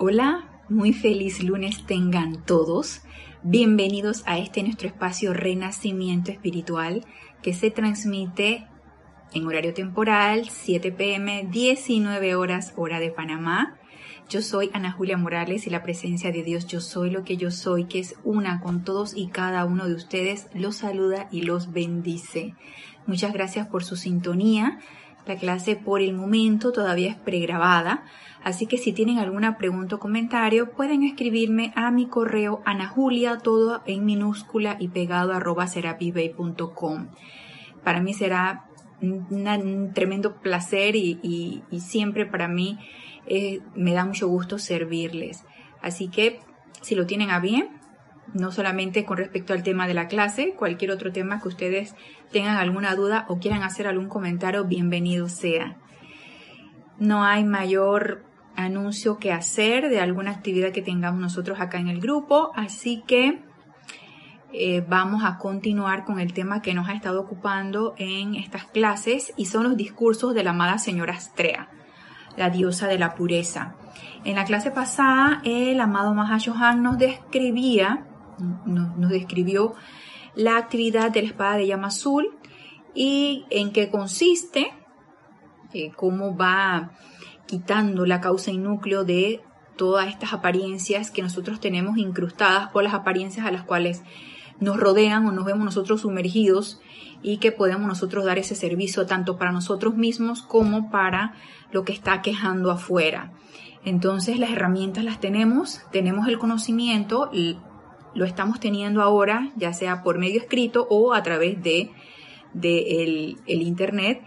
[0.00, 3.00] Hola, muy feliz lunes tengan todos.
[3.42, 7.04] Bienvenidos a este nuestro espacio Renacimiento Espiritual
[7.42, 8.68] que se transmite
[9.34, 13.76] en horario temporal 7 pm 19 horas hora de Panamá.
[14.28, 17.50] Yo soy Ana Julia Morales y la presencia de Dios Yo Soy lo que yo
[17.50, 21.72] soy, que es una con todos y cada uno de ustedes, los saluda y los
[21.72, 22.54] bendice.
[23.08, 24.78] Muchas gracias por su sintonía.
[25.26, 28.04] La clase por el momento todavía es pregrabada,
[28.42, 33.82] así que si tienen alguna pregunta o comentario pueden escribirme a mi correo anajulia, todo
[33.86, 37.08] en minúscula y pegado arroba serapibay.com.
[37.84, 38.64] Para mí será
[39.00, 42.78] un tremendo placer y, siempre para mí
[43.26, 45.44] eh, me da mucho gusto servirles.
[45.80, 46.40] Así que
[46.82, 47.78] si lo tienen a bien,
[48.34, 51.94] no solamente con respecto al tema de la clase, cualquier otro tema que ustedes
[52.30, 55.76] tengan alguna duda o quieran hacer algún comentario, bienvenido sea.
[56.98, 58.24] No hay mayor
[58.58, 63.42] anuncio que hacer de alguna actividad que tengamos nosotros acá en el grupo, así que
[64.52, 69.32] eh, vamos a continuar con el tema que nos ha estado ocupando en estas clases
[69.36, 71.68] y son los discursos de la amada señora Astrea,
[72.36, 73.74] la diosa de la pureza.
[74.24, 78.06] En la clase pasada, el amado Mahashohan nos describía
[78.66, 79.74] nos, describió
[80.34, 82.36] la actividad de la espada de llama azul
[82.94, 84.72] y en qué consiste,
[85.72, 86.92] eh, cómo va
[87.48, 89.40] quitando la causa y núcleo de
[89.76, 94.02] todas estas apariencias que nosotros tenemos incrustadas por las apariencias a las cuales
[94.60, 96.80] nos rodean o nos vemos nosotros sumergidos
[97.22, 101.34] y que podemos nosotros dar ese servicio tanto para nosotros mismos como para
[101.72, 103.32] lo que está quejando afuera.
[103.84, 107.30] Entonces las herramientas las tenemos, tenemos el conocimiento,
[108.14, 111.90] lo estamos teniendo ahora, ya sea por medio escrito o a través de,
[112.62, 114.22] el, internet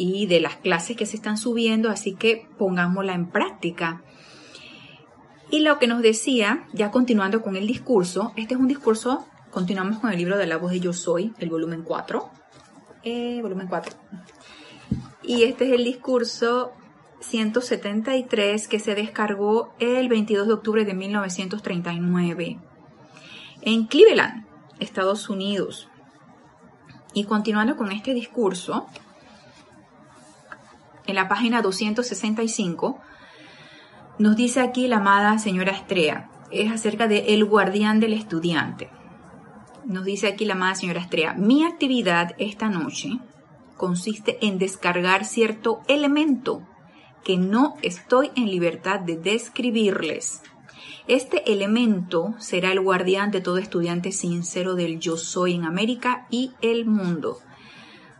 [0.00, 4.02] y de las clases que se están subiendo, así que pongámosla en práctica.
[5.50, 9.98] Y lo que nos decía, ya continuando con el discurso, este es un discurso, continuamos
[9.98, 12.30] con el libro de la voz de Yo Soy, el volumen 4.
[13.02, 13.94] Eh, volumen 4.
[15.22, 16.72] Y este es el discurso
[17.20, 22.58] 173 que se descargó el 22 de octubre de 1939
[23.60, 24.46] en Cleveland,
[24.78, 25.88] Estados Unidos.
[27.12, 28.86] Y continuando con este discurso,
[31.10, 32.98] en la página 265,
[34.18, 38.90] nos dice aquí la amada señora Estrella, es acerca de el guardián del estudiante.
[39.84, 43.18] Nos dice aquí la amada señora Estrella, mi actividad esta noche
[43.76, 46.62] consiste en descargar cierto elemento
[47.24, 50.42] que no estoy en libertad de describirles
[51.10, 56.52] este elemento será el guardián de todo estudiante sincero del yo soy en América y
[56.60, 57.38] el mundo.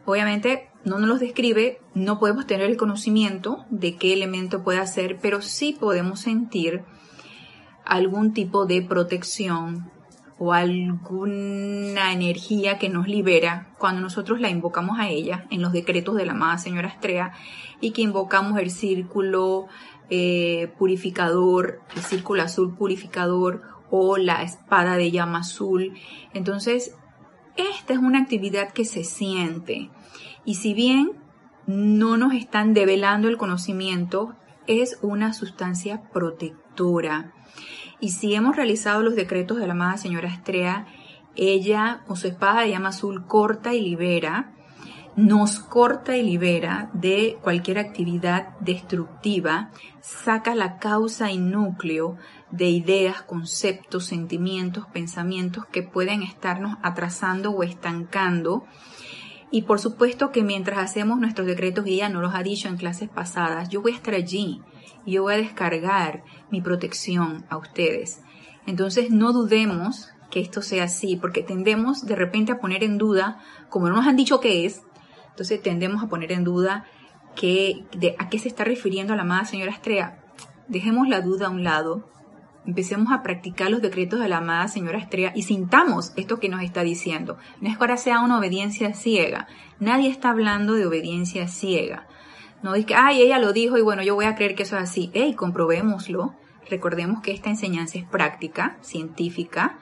[0.06, 5.18] Obviamente no nos los describe, no podemos tener el conocimiento de qué elemento puede ser,
[5.20, 6.82] pero sí podemos sentir
[7.84, 9.90] algún tipo de protección
[10.38, 16.16] o alguna energía que nos libera cuando nosotros la invocamos a ella en los decretos
[16.16, 17.32] de la amada señora Estrella
[17.80, 19.66] y que invocamos el círculo
[20.08, 25.92] eh, purificador, el círculo azul purificador o la espada de llama azul.
[26.32, 26.94] Entonces,
[27.56, 29.90] esta es una actividad que se siente.
[30.44, 31.12] Y si bien
[31.66, 34.34] no nos están develando el conocimiento,
[34.66, 37.32] es una sustancia protectora.
[38.00, 40.86] Y si hemos realizado los decretos de la amada señora Estrella,
[41.36, 44.52] ella con su espada de llama azul corta y libera
[45.16, 52.16] nos corta y libera de cualquier actividad destructiva, saca la causa y núcleo
[52.50, 58.64] de ideas, conceptos, sentimientos, pensamientos que pueden estarnos atrasando o estancando.
[59.50, 63.08] Y por supuesto que mientras hacemos nuestros decretos, ella nos los ha dicho en clases
[63.08, 64.60] pasadas, yo voy a estar allí
[65.04, 68.20] y yo voy a descargar mi protección a ustedes.
[68.66, 73.40] Entonces no dudemos que esto sea así, porque tendemos de repente a poner en duda,
[73.68, 74.82] como no nos han dicho que es,
[75.30, 76.84] entonces tendemos a poner en duda
[77.34, 80.22] que, de, a qué se está refiriendo la amada señora Estrella.
[80.68, 82.08] Dejemos la duda a un lado,
[82.66, 86.62] empecemos a practicar los decretos de la amada señora Estrella y sintamos esto que nos
[86.62, 87.38] está diciendo.
[87.60, 89.46] No es que ahora sea una obediencia ciega.
[89.78, 92.06] Nadie está hablando de obediencia ciega.
[92.62, 94.76] No es que, ay, ella lo dijo y bueno, yo voy a creer que eso
[94.76, 95.10] es así.
[95.14, 96.34] Ey, comprobémoslo.
[96.68, 99.78] Recordemos que esta enseñanza es práctica, científica,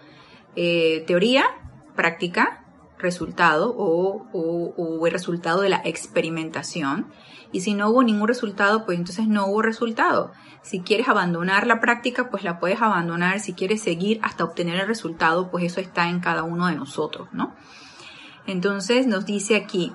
[0.57, 1.45] eh, teoría,
[1.97, 2.65] práctica,
[2.99, 7.07] resultado o, el resultado de la experimentación.
[7.53, 10.33] Y si no hubo ningún resultado, pues entonces no hubo resultado.
[10.69, 13.41] Si quieres abandonar la práctica, pues la puedes abandonar.
[13.41, 17.29] Si quieres seguir hasta obtener el resultado, pues eso está en cada uno de nosotros,
[17.33, 17.55] ¿no?
[18.47, 19.95] Entonces nos dice aquí,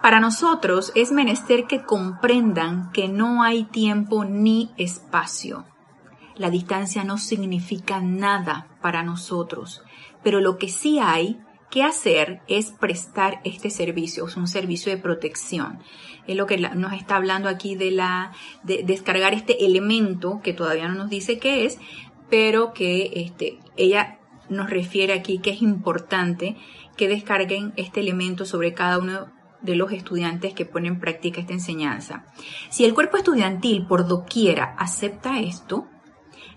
[0.00, 5.66] Para nosotros es menester que comprendan que no hay tiempo ni espacio.
[6.34, 9.82] La distancia no significa nada para nosotros,
[10.22, 11.38] pero lo que sí hay
[11.70, 15.80] que hacer es prestar este servicio, es un servicio de protección.
[16.26, 18.32] Es lo que nos está hablando aquí de la
[18.62, 21.78] de descargar este elemento que todavía no nos dice qué es,
[22.30, 24.18] pero que este, ella
[24.48, 26.56] nos refiere aquí que es importante
[26.96, 31.52] que descarguen este elemento sobre cada uno de los estudiantes que ponen en práctica esta
[31.52, 32.24] enseñanza.
[32.70, 35.86] Si el cuerpo estudiantil por doquiera acepta esto,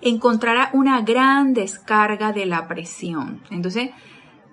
[0.01, 3.43] encontrará una gran descarga de la presión.
[3.49, 3.91] Entonces,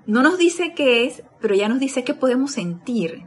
[0.09, 3.25] no nos dice qué es, pero ya nos dice qué podemos sentir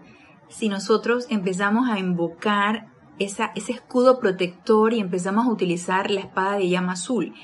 [0.49, 2.87] si nosotros empezamos a invocar
[3.19, 7.35] ese escudo protector y empezamos a utilizar la espada de llama azul.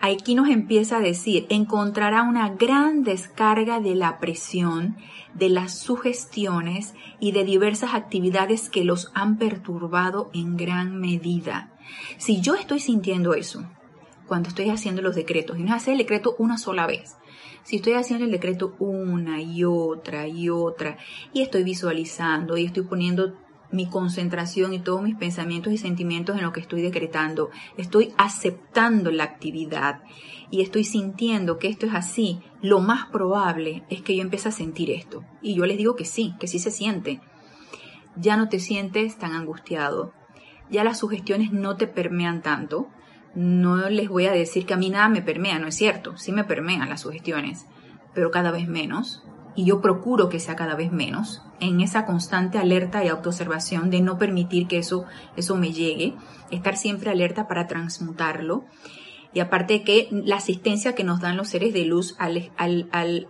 [0.00, 4.96] Aquí nos empieza a decir, encontrará una gran descarga de la presión,
[5.34, 11.76] de las sugestiones y de diversas actividades que los han perturbado en gran medida.
[12.16, 13.66] Si yo estoy sintiendo eso,
[14.26, 17.17] cuando estoy haciendo los decretos, y no hacer el decreto una sola vez,
[17.68, 20.96] si estoy haciendo el decreto una y otra y otra,
[21.34, 23.34] y estoy visualizando y estoy poniendo
[23.70, 27.50] mi concentración y todos mis pensamientos y sentimientos en lo que estoy decretando.
[27.76, 30.00] Estoy aceptando la actividad
[30.50, 32.40] y estoy sintiendo que esto es así.
[32.62, 35.22] Lo más probable es que yo empiece a sentir esto.
[35.42, 37.20] Y yo les digo que sí, que sí se siente.
[38.16, 40.14] Ya no te sientes tan angustiado.
[40.70, 42.88] Ya las sugestiones no te permean tanto.
[43.38, 46.16] No les voy a decir que a mí nada me permea, no es cierto.
[46.16, 47.66] Sí me permean las sugestiones,
[48.12, 49.22] pero cada vez menos
[49.54, 54.00] y yo procuro que sea cada vez menos, en esa constante alerta y autoobservación de
[54.00, 55.04] no permitir que eso,
[55.36, 56.14] eso me llegue,
[56.50, 58.64] estar siempre alerta para transmutarlo.
[59.32, 63.28] Y aparte que la asistencia que nos dan los seres de luz al, al, al,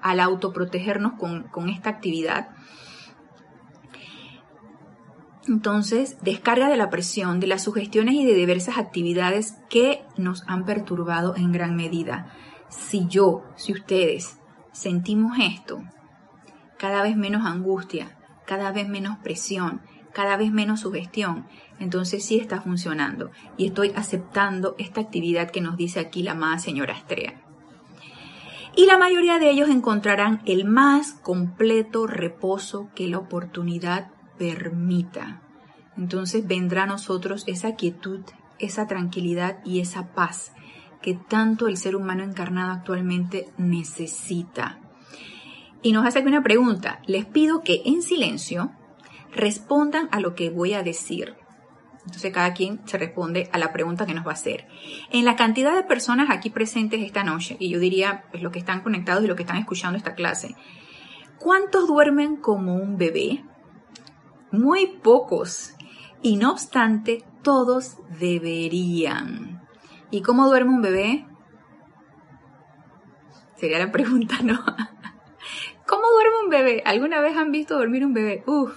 [0.00, 2.50] al autoprotegernos con, con esta actividad,
[5.48, 10.64] entonces, descarga de la presión, de las sugestiones y de diversas actividades que nos han
[10.64, 12.32] perturbado en gran medida.
[12.68, 14.38] Si yo, si ustedes
[14.72, 15.82] sentimos esto,
[16.78, 18.16] cada vez menos angustia,
[18.46, 19.80] cada vez menos presión,
[20.12, 21.46] cada vez menos sugestión,
[21.78, 26.58] entonces sí está funcionando y estoy aceptando esta actividad que nos dice aquí la amada
[26.58, 27.40] señora Estrella.
[28.76, 34.10] Y la mayoría de ellos encontrarán el más completo reposo que la oportunidad
[34.40, 35.42] permita.
[35.98, 38.20] Entonces vendrá a nosotros esa quietud,
[38.58, 40.52] esa tranquilidad y esa paz
[41.02, 44.78] que tanto el ser humano encarnado actualmente necesita.
[45.82, 47.02] Y nos hace una pregunta.
[47.06, 48.72] Les pido que en silencio
[49.30, 51.34] respondan a lo que voy a decir.
[52.06, 54.68] Entonces cada quien se responde a la pregunta que nos va a hacer.
[55.10, 58.58] En la cantidad de personas aquí presentes esta noche, y yo diría pues los que
[58.58, 60.56] están conectados y los que están escuchando esta clase,
[61.38, 63.44] ¿cuántos duermen como un bebé?
[64.52, 65.74] Muy pocos.
[66.22, 69.66] Y no obstante, todos deberían.
[70.10, 71.26] ¿Y cómo duerme un bebé?
[73.56, 74.54] Sería la pregunta, ¿no?
[75.86, 76.82] ¿Cómo duerme un bebé?
[76.84, 78.42] ¿Alguna vez han visto dormir un bebé?
[78.46, 78.72] Uf,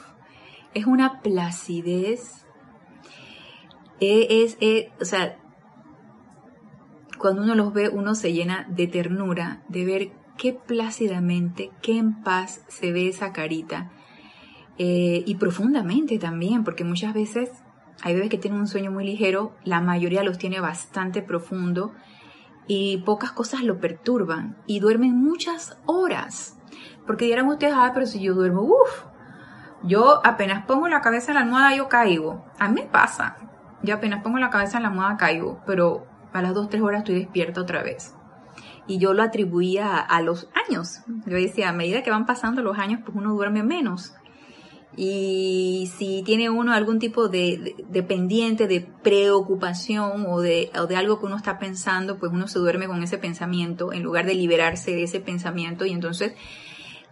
[0.74, 2.46] es una placidez.
[4.00, 5.38] Es, es, o sea,
[7.18, 12.22] cuando uno los ve, uno se llena de ternura, de ver qué plácidamente, qué en
[12.22, 13.92] paz se ve esa carita.
[14.78, 17.52] Eh, y profundamente también, porque muchas veces
[18.02, 21.94] hay bebés que tienen un sueño muy ligero, la mayoría los tiene bastante profundo
[22.68, 26.58] y pocas cosas lo perturban y duermen muchas horas.
[27.06, 29.06] Porque dirán ustedes, ah, pero si yo duermo, uff,
[29.84, 32.46] yo apenas pongo la cabeza en la almohada yo caigo.
[32.58, 33.38] A mí me pasa.
[33.84, 37.00] Yo apenas pongo la cabeza en la almohada caigo, pero a las 2, 3 horas
[37.00, 38.16] estoy despierta otra vez.
[38.88, 41.02] Y yo lo atribuía a, a los años.
[41.26, 44.16] Yo decía, a medida que van pasando los años, pues uno duerme menos.
[44.96, 50.96] Y si tiene uno algún tipo de, de, pendiente, de preocupación o de, o de
[50.96, 54.36] algo que uno está pensando, pues uno se duerme con ese pensamiento en lugar de
[54.36, 55.86] liberarse de ese pensamiento.
[55.86, 56.34] Y entonces,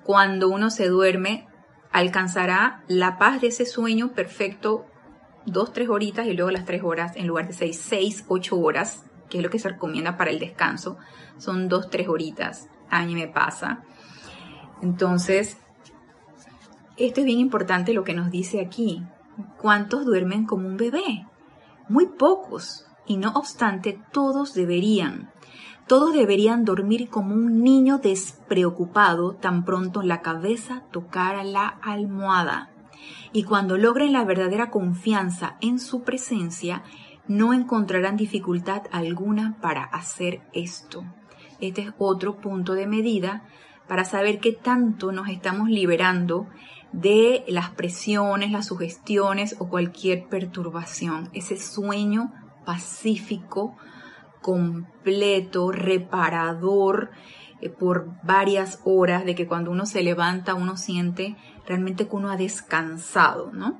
[0.03, 1.47] cuando uno se duerme,
[1.91, 4.85] alcanzará la paz de ese sueño perfecto
[5.45, 9.05] dos, tres horitas y luego las tres horas en lugar de seis, seis, ocho horas,
[9.29, 10.97] que es lo que se recomienda para el descanso.
[11.37, 12.67] Son dos, tres horitas.
[12.89, 13.83] A mí me pasa.
[14.81, 15.57] Entonces,
[17.05, 19.03] esto es bien importante lo que nos dice aquí.
[19.57, 21.25] ¿Cuántos duermen como un bebé?
[21.89, 22.85] Muy pocos.
[23.07, 25.31] Y no obstante, todos deberían.
[25.87, 32.69] Todos deberían dormir como un niño despreocupado tan pronto la cabeza tocara la almohada.
[33.33, 36.83] Y cuando logren la verdadera confianza en su presencia,
[37.27, 41.03] no encontrarán dificultad alguna para hacer esto.
[41.59, 43.43] Este es otro punto de medida
[43.87, 46.47] para saber qué tanto nos estamos liberando
[46.91, 51.29] de las presiones, las sugestiones o cualquier perturbación.
[51.33, 52.33] Ese sueño
[52.65, 53.75] pacífico,
[54.41, 57.11] completo, reparador
[57.61, 62.29] eh, por varias horas, de que cuando uno se levanta uno siente realmente que uno
[62.29, 63.79] ha descansado, ¿no?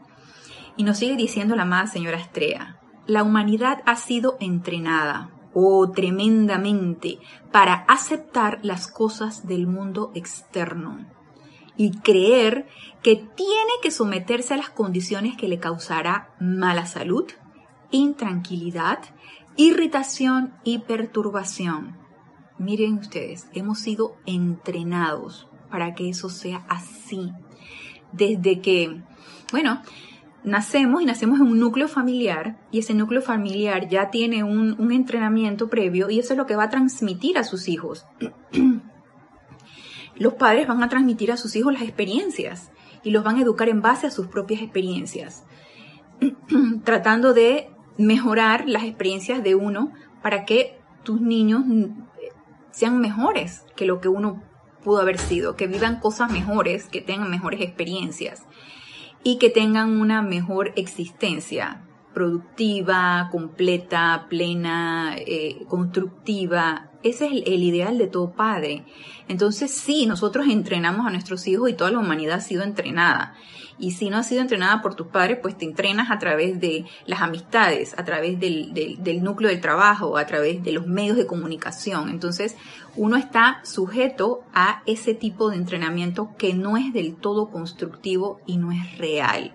[0.78, 2.78] Y nos sigue diciendo la amada señora Estrella,
[3.08, 7.20] la humanidad ha sido entrenada, o oh, tremendamente,
[7.52, 11.06] para aceptar las cosas del mundo externo
[11.82, 12.68] y creer
[13.02, 17.26] que tiene que someterse a las condiciones que le causará mala salud,
[17.90, 19.00] intranquilidad,
[19.56, 21.98] irritación y perturbación.
[22.60, 27.32] Miren ustedes, hemos sido entrenados para que eso sea así.
[28.12, 29.02] Desde que,
[29.52, 29.82] bueno,
[30.44, 34.92] nacemos y nacemos en un núcleo familiar y ese núcleo familiar ya tiene un, un
[34.92, 38.06] entrenamiento previo y eso es lo que va a transmitir a sus hijos.
[40.16, 42.72] Los padres van a transmitir a sus hijos las experiencias
[43.04, 45.44] y los van a educar en base a sus propias experiencias,
[46.84, 49.92] tratando de mejorar las experiencias de uno
[50.22, 51.64] para que tus niños
[52.72, 54.42] sean mejores que lo que uno
[54.84, 58.44] pudo haber sido, que vivan cosas mejores, que tengan mejores experiencias
[59.24, 66.91] y que tengan una mejor existencia productiva, completa, plena, eh, constructiva.
[67.04, 68.84] Ese es el, ideal de todo padre.
[69.28, 73.36] Entonces sí, nosotros entrenamos a nuestros hijos y toda la humanidad ha sido entrenada.
[73.80, 76.86] Y si no has sido entrenada por tus padres, pues te entrenas a través de
[77.08, 81.26] las amistades, a través del, del núcleo del trabajo, a través de los medios de
[81.26, 82.10] comunicación.
[82.10, 82.56] Entonces
[82.96, 88.58] uno está sujeto a ese tipo de entrenamiento que no es del todo constructivo y
[88.58, 89.54] no es real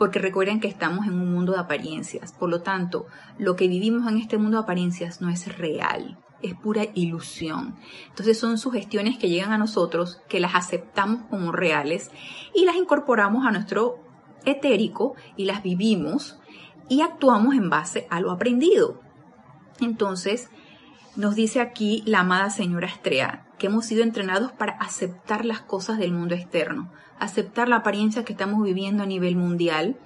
[0.00, 2.32] porque recuerden que estamos en un mundo de apariencias.
[2.32, 3.06] Por lo tanto,
[3.36, 7.76] lo que vivimos en este mundo de apariencias no es real, es pura ilusión.
[8.08, 12.10] Entonces son sugestiones que llegan a nosotros, que las aceptamos como reales
[12.54, 13.98] y las incorporamos a nuestro
[14.44, 16.38] etérico y las vivimos
[16.88, 19.00] y actuamos en base a lo aprendido.
[19.80, 20.50] Entonces,
[21.16, 25.98] nos dice aquí la amada señora Estrella que hemos sido entrenados para aceptar las cosas
[25.98, 26.90] del mundo externo,
[27.20, 29.96] aceptar la apariencia que estamos viviendo a nivel mundial,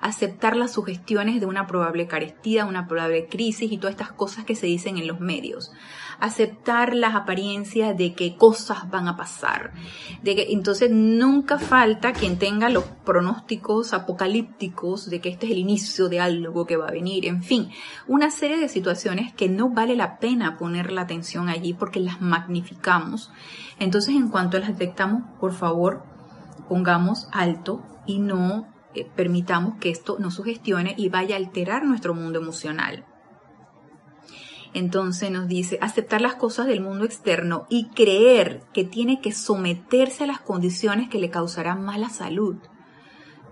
[0.00, 4.54] aceptar las sugestiones de una probable carestía, una probable crisis y todas estas cosas que
[4.54, 5.72] se dicen en los medios,
[6.20, 9.72] aceptar las apariencias de que cosas van a pasar,
[10.22, 15.58] de que entonces nunca falta quien tenga los pronósticos apocalípticos de que este es el
[15.58, 17.70] inicio de algo que va a venir, en fin,
[18.08, 22.20] una serie de situaciones que no vale la pena poner la atención allí porque las
[22.20, 23.30] magnificamos.
[23.78, 26.13] Entonces, en cuanto las detectamos, por favor,
[26.68, 32.14] pongamos alto y no eh, permitamos que esto nos sugestione y vaya a alterar nuestro
[32.14, 33.04] mundo emocional.
[34.72, 40.24] Entonces nos dice aceptar las cosas del mundo externo y creer que tiene que someterse
[40.24, 42.56] a las condiciones que le causarán mala salud.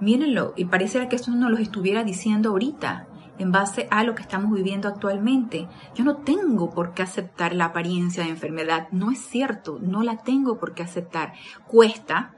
[0.01, 3.07] Mírenlo, y parece que eso nos lo estuviera diciendo ahorita,
[3.39, 5.69] en base a lo que estamos viviendo actualmente.
[5.95, 10.19] Yo no tengo por qué aceptar la apariencia de enfermedad, no es cierto, no la
[10.19, 11.35] tengo por qué aceptar.
[11.67, 12.35] Cuesta,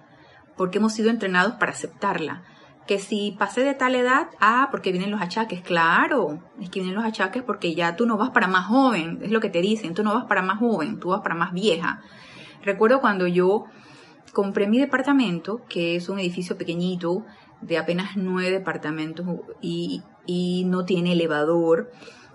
[0.57, 2.43] porque hemos sido entrenados para aceptarla.
[2.87, 6.97] Que si pasé de tal edad, ah, porque vienen los achaques, claro, es que vienen
[6.97, 9.95] los achaques porque ya tú no vas para más joven, es lo que te dicen,
[9.95, 12.03] tú no vas para más joven, tú vas para más vieja.
[12.63, 13.65] Recuerdo cuando yo
[14.35, 17.25] compré mi departamento, que es un edificio pequeñito,
[17.63, 19.27] de apenas nueve departamentos
[19.63, 20.03] y,
[20.67, 21.91] no tiene elevador,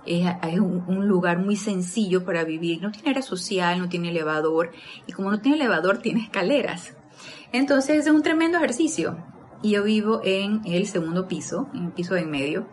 [0.06, 0.26] es,
[0.60, 4.72] un, un, lugar muy sencillo para vivir, no tiene área social, no tiene elevador,
[5.06, 6.96] y como no tiene elevador, tiene escaleras.
[7.52, 9.18] Entonces es un tremendo ejercicio.
[9.62, 12.68] Y yo vivo en el segundo piso, en el piso de en medio,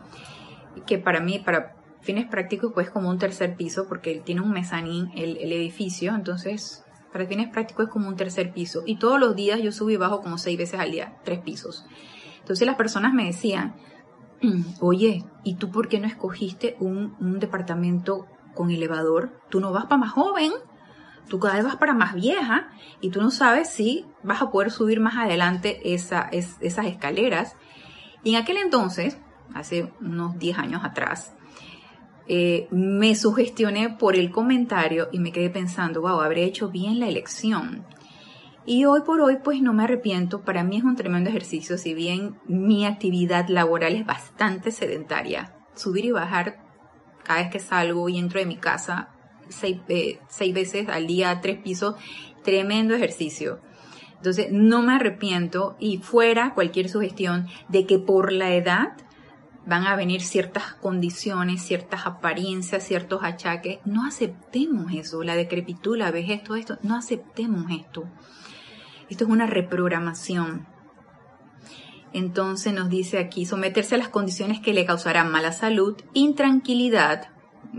[0.86, 5.10] que para mí, para fines prácticos, pues como un tercer piso, porque tiene un mezanín
[5.16, 8.82] el, el edificio, entonces para fines prácticos es como un tercer piso.
[8.86, 11.86] Y todos los días yo subo y bajo como seis veces al día, tres pisos.
[12.40, 13.74] Entonces las personas me decían,
[14.80, 19.40] oye, ¿y tú por qué no escogiste un, un departamento con elevador?
[19.48, 20.52] ¿Tú no vas para más joven?
[21.28, 22.68] Tú cada vez vas para más vieja
[23.00, 27.56] y tú no sabes si vas a poder subir más adelante esa, esas escaleras.
[28.22, 29.18] Y en aquel entonces,
[29.54, 31.34] hace unos 10 años atrás,
[32.28, 37.08] eh, me sugestioné por el comentario y me quedé pensando, wow, habré hecho bien la
[37.08, 37.84] elección.
[38.64, 41.94] Y hoy por hoy, pues no me arrepiento, para mí es un tremendo ejercicio, si
[41.94, 45.54] bien mi actividad laboral es bastante sedentaria.
[45.76, 46.64] Subir y bajar
[47.22, 49.10] cada vez que salgo y entro de mi casa
[49.62, 51.96] eh, seis, veces al día, tres pisos,
[52.42, 53.60] tremendo ejercicio.
[54.16, 58.92] Entonces, no me arrepiento y fuera cualquier sugestión de que por la edad
[59.66, 63.80] van a venir ciertas condiciones, ciertas apariencias, ciertos achaques.
[63.84, 68.04] No aceptemos eso, la decrepitud, la vejez, todo esto, no aceptemos esto.
[69.10, 70.66] Esto es una reprogramación.
[72.12, 77.28] Entonces nos dice aquí, someterse a las condiciones que le causarán mala salud, intranquilidad.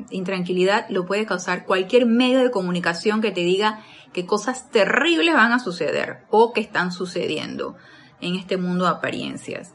[0.10, 5.51] Intranquilidad lo puede causar cualquier medio de comunicación que te diga que cosas terribles van
[5.51, 7.75] a suceder o que están sucediendo
[8.22, 9.74] en este mundo de apariencias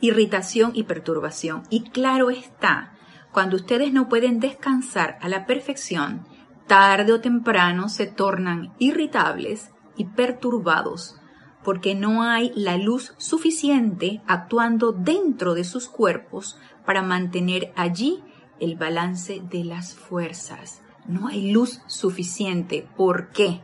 [0.00, 1.62] irritación y perturbación.
[1.70, 2.92] Y claro está,
[3.32, 6.26] cuando ustedes no pueden descansar a la perfección,
[6.66, 11.16] tarde o temprano se tornan irritables y perturbados,
[11.62, 18.22] porque no hay la luz suficiente actuando dentro de sus cuerpos para mantener allí
[18.60, 20.80] el balance de las fuerzas.
[21.06, 22.86] No hay luz suficiente.
[22.96, 23.60] ¿Por qué?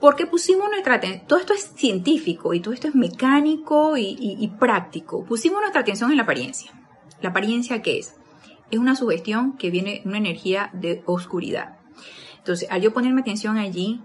[0.00, 5.24] Porque pusimos nuestra atención, todo esto es científico y todo esto es mecánico y, práctico.
[5.24, 6.70] Pusimos nuestra atención en la apariencia.
[7.22, 8.14] ¿La apariencia qué es?
[8.70, 11.78] Es una sugestión que viene una energía de oscuridad.
[12.38, 14.02] Entonces, al yo ponerme atención allí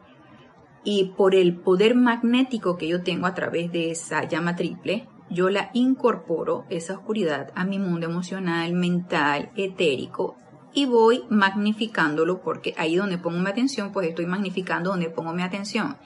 [0.86, 5.50] y por el poder magnético que yo tengo a través de esa llama triple, yo
[5.50, 10.36] la incorporo, esa oscuridad, a mi mundo emocional, mental, etérico
[10.74, 15.44] y voy magnificándolo porque ahí donde pongo mi atención, pues estoy magnificando donde pongo mi
[15.44, 15.98] atención.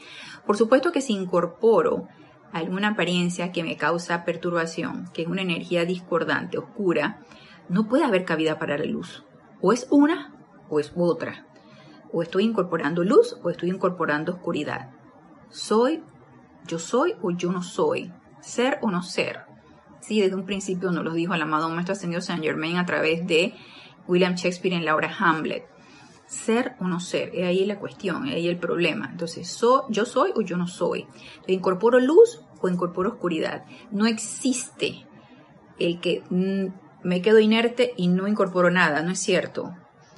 [0.46, 2.08] Por supuesto que si incorporo
[2.52, 7.20] alguna apariencia que me causa perturbación, que es una energía discordante, oscura,
[7.70, 9.26] no puede haber cabida para la luz.
[9.62, 10.34] O es una
[10.70, 11.48] o es otra.
[12.12, 14.92] O estoy incorporando luz o estoy incorporando oscuridad.
[15.50, 16.04] Soy,
[16.68, 18.12] yo soy o yo no soy.
[18.44, 19.46] Ser o no ser.
[20.02, 23.26] Sí, desde un principio nos lo dijo el amado Maestro Ascendido Saint Germain a través
[23.26, 23.54] de
[24.06, 25.66] William Shakespeare en la obra Hamlet.
[26.28, 29.08] Ser o no ser, es ahí la cuestión, es ahí el problema.
[29.10, 29.58] Entonces,
[29.90, 31.08] yo soy o yo no soy.
[31.48, 33.66] incorporo luz o incorporo oscuridad.
[33.92, 35.06] No existe
[35.80, 39.74] el que mm, me quedo inerte y no incorporo nada, no es cierto.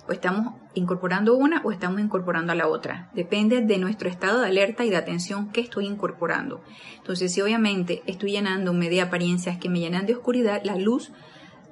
[0.07, 3.09] O estamos incorporando una o estamos incorporando a la otra.
[3.13, 6.61] Depende de nuestro estado de alerta y de atención que estoy incorporando.
[6.97, 11.11] Entonces, si obviamente estoy llenándome de apariencias que me llenan de oscuridad, la luz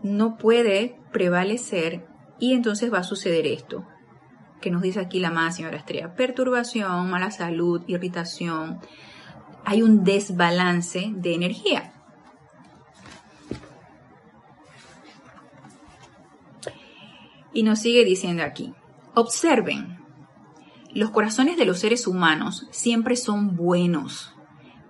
[0.02, 2.08] no puede prevalecer
[2.40, 3.86] y entonces va a suceder esto
[4.64, 6.16] que nos dice aquí la más señora Estrella.
[6.16, 8.80] Perturbación, mala salud, irritación.
[9.66, 11.94] Hay un desbalance de energía.
[17.52, 18.74] Y nos sigue diciendo aquí,
[19.16, 20.00] observen,
[20.94, 24.34] los corazones de los seres humanos siempre son buenos,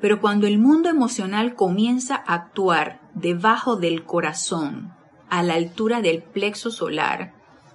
[0.02, 4.94] pero cuando el mundo emocional comienza a actuar debajo del corazón,
[5.34, 7.34] a la altura del plexo solar.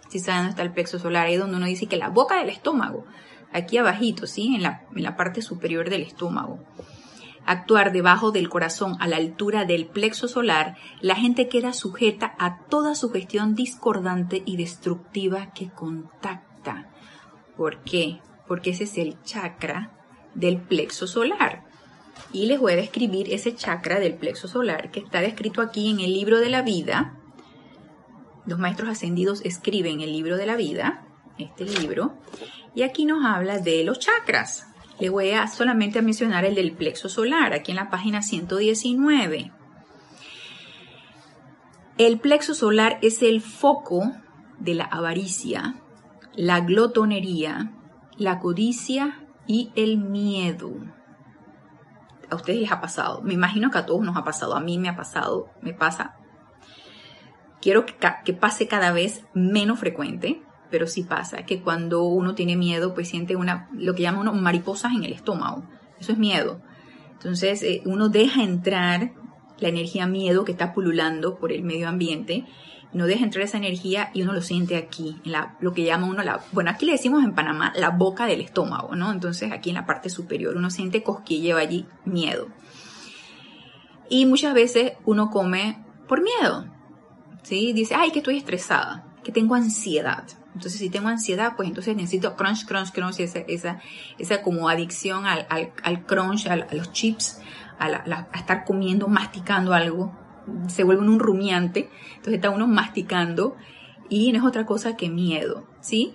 [0.08, 2.50] Si saben dónde está el plexo solar, ahí donde uno dice que la boca del
[2.50, 3.04] estómago,
[3.52, 4.54] aquí abajito, ¿sí?
[4.54, 6.60] En la, en la parte superior del estómago.
[7.50, 12.66] Actuar debajo del corazón a la altura del plexo solar, la gente queda sujeta a
[12.66, 16.90] toda sugestión discordante y destructiva que contacta.
[17.56, 18.20] ¿Por qué?
[18.46, 19.92] Porque ese es el chakra
[20.34, 21.64] del plexo solar.
[22.34, 26.00] Y les voy a describir ese chakra del plexo solar que está descrito aquí en
[26.00, 27.14] el libro de la vida,
[28.44, 31.06] los maestros ascendidos escriben el libro de la vida,
[31.38, 32.18] este libro,
[32.74, 34.67] y aquí nos habla de los chakras.
[35.00, 39.52] Le voy a solamente a mencionar el del plexo solar, aquí en la página 119.
[41.98, 44.12] El plexo solar es el foco
[44.58, 45.76] de la avaricia,
[46.34, 47.72] la glotonería,
[48.16, 50.72] la codicia y el miedo.
[52.30, 54.78] A ustedes les ha pasado, me imagino que a todos nos ha pasado, a mí
[54.78, 56.18] me ha pasado, me pasa
[57.60, 62.94] quiero que, pase cada vez menos frecuente, pero sí pasa, que cuando uno tiene miedo,
[62.94, 65.64] pues siente una, lo que llaman uno mariposas en el estómago.
[65.98, 66.60] Eso es miedo.
[67.12, 69.12] Entonces, eh, uno deja entrar
[69.58, 72.44] la energía miedo que está pululando por el medio ambiente,
[72.92, 76.06] no deja entrar esa energía y uno lo siente aquí, en la, lo que llama
[76.06, 79.12] uno la, bueno, aquí le decimos en Panamá la boca del estómago, ¿no?
[79.12, 82.48] Entonces, aquí en la parte superior uno siente cosquilleo allí, miedo.
[84.08, 86.66] Y muchas veces uno come por miedo,
[87.42, 87.72] ¿sí?
[87.74, 90.24] Dice, ay, que estoy estresada, que tengo ansiedad.
[90.54, 93.80] Entonces, si tengo ansiedad, pues entonces necesito crunch, crunch, crunch, esa, esa,
[94.18, 97.40] esa como adicción al, al, crunch, a los chips,
[97.78, 100.16] a, estar comiendo, masticando algo.
[100.68, 101.90] Se vuelve un rumiante.
[102.10, 103.56] Entonces está uno masticando
[104.08, 106.14] y no es otra cosa que miedo, ¿sí?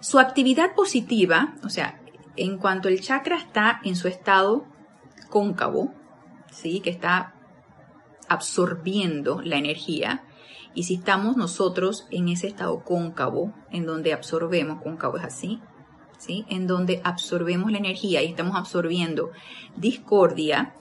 [0.00, 2.00] Su actividad positiva, o sea,
[2.36, 4.64] en cuanto el chakra está en su estado
[5.28, 5.92] cóncavo,
[6.50, 6.80] ¿sí?
[6.80, 7.34] Que está
[8.28, 10.24] absorbiendo la energía.
[10.78, 15.60] Y si estamos nosotros en ese estado cóncavo, en donde absorbemos, cóncavo es así,
[16.18, 16.44] ¿sí?
[16.48, 19.32] En donde absorbemos la energía y estamos absorbiendo
[19.74, 20.76] discordia,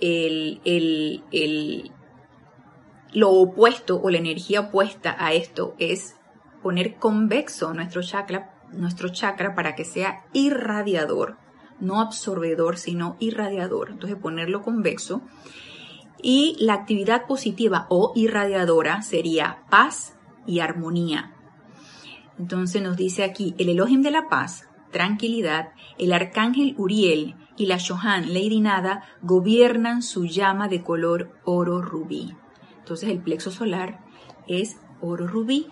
[0.00, 1.92] el,
[3.12, 6.16] lo opuesto o la energía opuesta a esto es
[6.60, 11.36] poner convexo nuestro chakra, nuestro chakra para que sea irradiador,
[11.78, 13.90] no absorbedor, sino irradiador.
[13.90, 15.22] Entonces ponerlo convexo.
[16.22, 21.34] Y la actividad positiva o irradiadora sería paz y armonía.
[22.38, 27.78] Entonces nos dice aquí, el Elohim de la paz, tranquilidad, el arcángel Uriel y la
[27.78, 32.34] Shohan Lady Nada gobiernan su llama de color oro rubí.
[32.78, 34.00] Entonces el plexo solar
[34.46, 35.68] es oro rubí.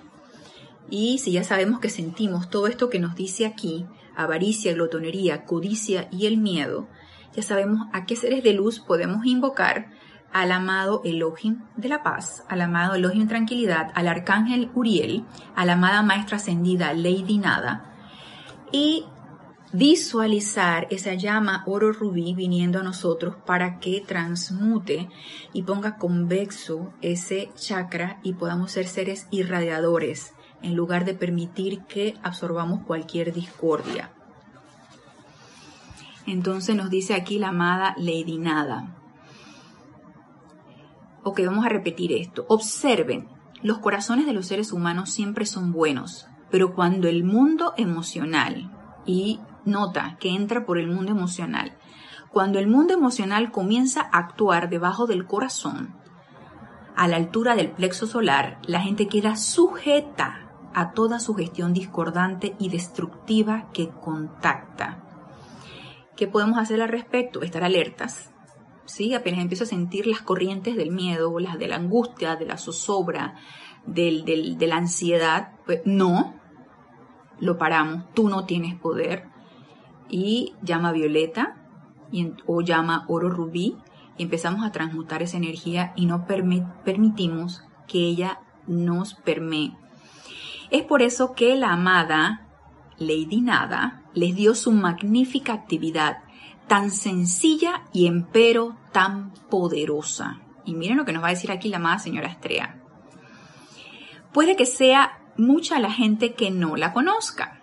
[0.90, 6.08] Y si ya sabemos que sentimos todo esto que nos dice aquí, avaricia, glotonería, codicia
[6.10, 6.88] y el miedo,
[7.34, 9.90] ya sabemos a qué seres de luz podemos invocar
[10.34, 15.74] al amado Elohim de la paz, al amado Elohim tranquilidad, al arcángel Uriel, a la
[15.74, 17.94] amada maestra ascendida Lady Nada,
[18.72, 19.04] y
[19.72, 25.08] visualizar esa llama oro rubí viniendo a nosotros para que transmute
[25.52, 32.16] y ponga convexo ese chakra y podamos ser seres irradiadores en lugar de permitir que
[32.24, 34.10] absorbamos cualquier discordia.
[36.26, 39.03] Entonces nos dice aquí la amada Lady Nada.
[41.26, 42.44] Ok, vamos a repetir esto.
[42.48, 43.28] Observen,
[43.62, 48.70] los corazones de los seres humanos siempre son buenos, pero cuando el mundo emocional,
[49.06, 51.72] y nota que entra por el mundo emocional,
[52.30, 55.94] cuando el mundo emocional comienza a actuar debajo del corazón,
[56.94, 62.68] a la altura del plexo solar, la gente queda sujeta a toda sugestión discordante y
[62.68, 65.02] destructiva que contacta.
[66.16, 67.40] ¿Qué podemos hacer al respecto?
[67.40, 68.33] Estar alertas,
[68.84, 69.14] ¿sí?
[69.14, 73.34] Apenas empiezo a sentir las corrientes del miedo, las de la angustia, de la zozobra,
[73.86, 76.34] del, de la ansiedad, pues no,
[77.38, 79.28] lo paramos, tú no tienes poder.
[80.08, 81.56] Y llama violeta
[82.46, 83.76] o llama oro rubí
[84.16, 89.76] y empezamos a transmutar esa energía y no permitimos que ella nos permee.
[90.70, 92.46] Es por eso que la amada
[92.98, 96.18] Lady Nada les dio su magnífica actividad
[96.66, 100.40] tan sencilla y empero tan poderosa.
[100.64, 102.80] Y miren lo que nos va a decir aquí la amada señora Estrella.
[104.32, 107.60] Puede que sea mucha la gente que no la conozca.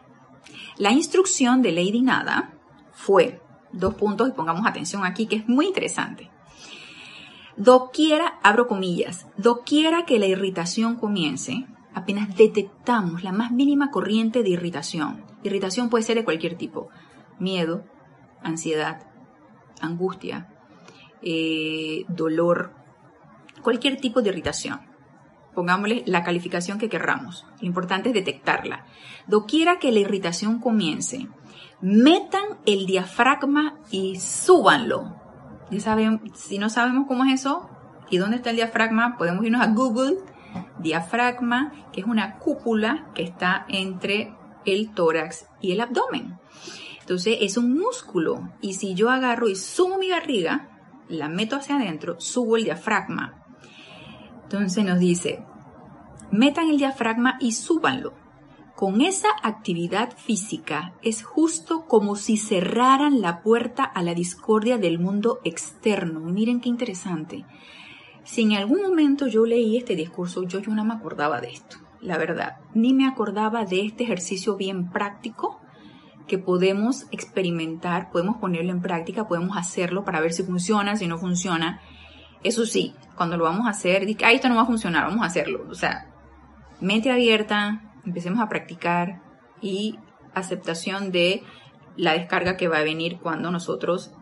[0.77, 2.53] La instrucción de Lady Nada
[2.91, 6.29] fue, dos puntos y pongamos atención aquí que es muy interesante.
[7.57, 14.49] Doquiera, abro comillas, doquiera que la irritación comience, apenas detectamos la más mínima corriente de
[14.49, 15.25] irritación.
[15.43, 16.89] Irritación puede ser de cualquier tipo.
[17.39, 17.83] Miedo,
[18.43, 19.07] ansiedad,
[19.81, 20.47] angustia,
[21.21, 22.73] eh, dolor,
[23.61, 24.81] cualquier tipo de irritación.
[25.53, 27.45] Pongámosle la calificación que querramos.
[27.59, 28.85] Lo importante es detectarla.
[29.27, 31.27] Doquiera que la irritación comience,
[31.81, 35.15] metan el diafragma y súbanlo.
[36.35, 37.69] Si no sabemos cómo es eso
[38.09, 40.17] y dónde está el diafragma, podemos irnos a Google.
[40.79, 44.33] Diafragma, que es una cúpula que está entre
[44.65, 46.40] el tórax y el abdomen.
[47.01, 50.69] Entonces es un músculo y si yo agarro y sumo mi barriga,
[51.09, 53.43] la meto hacia adentro, subo el diafragma.
[54.43, 55.43] Entonces nos dice,
[56.31, 58.13] metan el diafragma y súbanlo.
[58.75, 64.97] Con esa actividad física es justo como si cerraran la puerta a la discordia del
[64.97, 66.19] mundo externo.
[66.19, 67.45] Miren qué interesante.
[68.23, 71.77] Si en algún momento yo leí este discurso, yo, yo no me acordaba de esto,
[72.01, 72.57] la verdad.
[72.73, 75.60] Ni me acordaba de este ejercicio bien práctico
[76.31, 81.17] que podemos experimentar, podemos ponerlo en práctica, podemos hacerlo para ver si funciona, si no
[81.17, 81.81] funciona.
[82.41, 85.23] Eso sí, cuando lo vamos a hacer, dice, ah, esto no va a funcionar, vamos
[85.23, 85.65] a hacerlo.
[85.69, 86.07] O sea,
[86.79, 89.21] mente abierta, empecemos a practicar
[89.59, 89.99] y
[90.33, 91.43] aceptación de
[91.97, 94.13] la descarga que va a venir cuando nosotros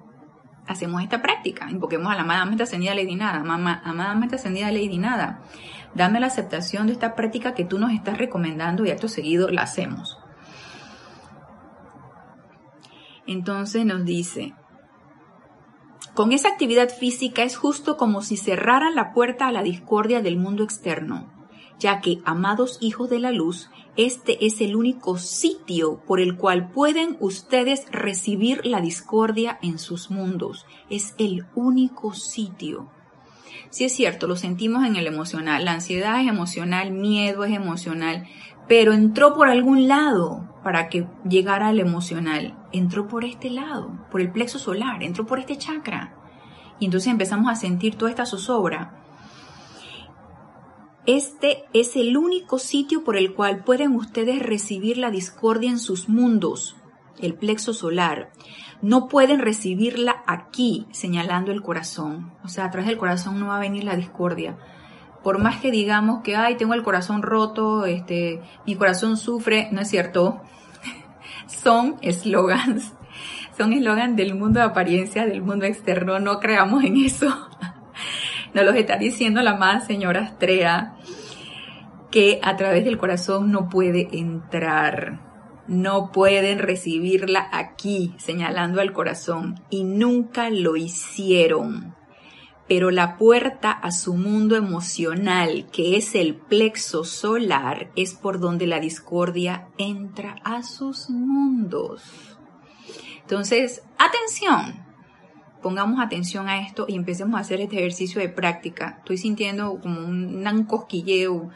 [0.66, 1.70] hacemos esta práctica.
[1.70, 5.44] Invoquemos a la amada mente ascendida Lady Nada, amada mente ascendida Lady Nada.
[5.94, 9.62] Dame la aceptación de esta práctica que tú nos estás recomendando y acto seguido la
[9.62, 10.19] hacemos.
[13.30, 14.56] Entonces nos dice,
[16.16, 20.38] con esa actividad física es justo como si cerraran la puerta a la discordia del
[20.38, 21.32] mundo externo,
[21.78, 26.72] ya que, amados hijos de la luz, este es el único sitio por el cual
[26.72, 30.66] pueden ustedes recibir la discordia en sus mundos.
[30.90, 32.90] Es el único sitio.
[33.70, 35.66] Si es cierto, lo sentimos en el emocional.
[35.66, 38.26] La ansiedad es emocional, miedo es emocional,
[38.68, 42.59] pero entró por algún lado para que llegara al emocional.
[42.72, 46.16] Entró por este lado, por el plexo solar, entró por este chakra.
[46.80, 48.96] Y entonces empezamos a sentir toda esta zozobra.
[51.06, 56.08] Este es el único sitio por el cual pueden ustedes recibir la discordia en sus
[56.08, 56.76] mundos,
[57.20, 58.32] el plexo solar.
[58.82, 62.34] No pueden recibirla aquí, señalando el corazón.
[62.44, 64.58] O sea, atrás del corazón no va a venir la discordia
[65.24, 69.82] por más que digamos que, ay, tengo el corazón roto, este, mi corazón sufre, no
[69.82, 70.42] es cierto.
[71.50, 72.94] Son eslogans,
[73.58, 77.28] son eslogans del mundo de apariencia, del mundo externo, no creamos en eso.
[78.54, 80.96] Nos los está diciendo la más señora Astrea,
[82.12, 85.28] que a través del corazón no puede entrar.
[85.68, 91.99] No pueden recibirla aquí, señalando al corazón, y nunca lo hicieron
[92.70, 98.68] pero la puerta a su mundo emocional, que es el plexo solar, es por donde
[98.68, 102.38] la discordia entra a sus mundos.
[103.22, 104.86] Entonces, atención,
[105.64, 108.98] pongamos atención a esto y empecemos a hacer este ejercicio de práctica.
[109.00, 111.50] Estoy sintiendo como un, cosquilleo,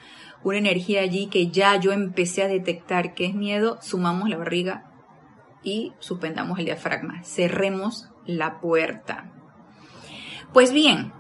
[0.44, 4.90] una energía allí que ya yo empecé a detectar que es miedo, sumamos la barriga
[5.62, 9.33] y suspendamos el diafragma, cerremos la puerta.
[10.54, 11.12] Pues bien,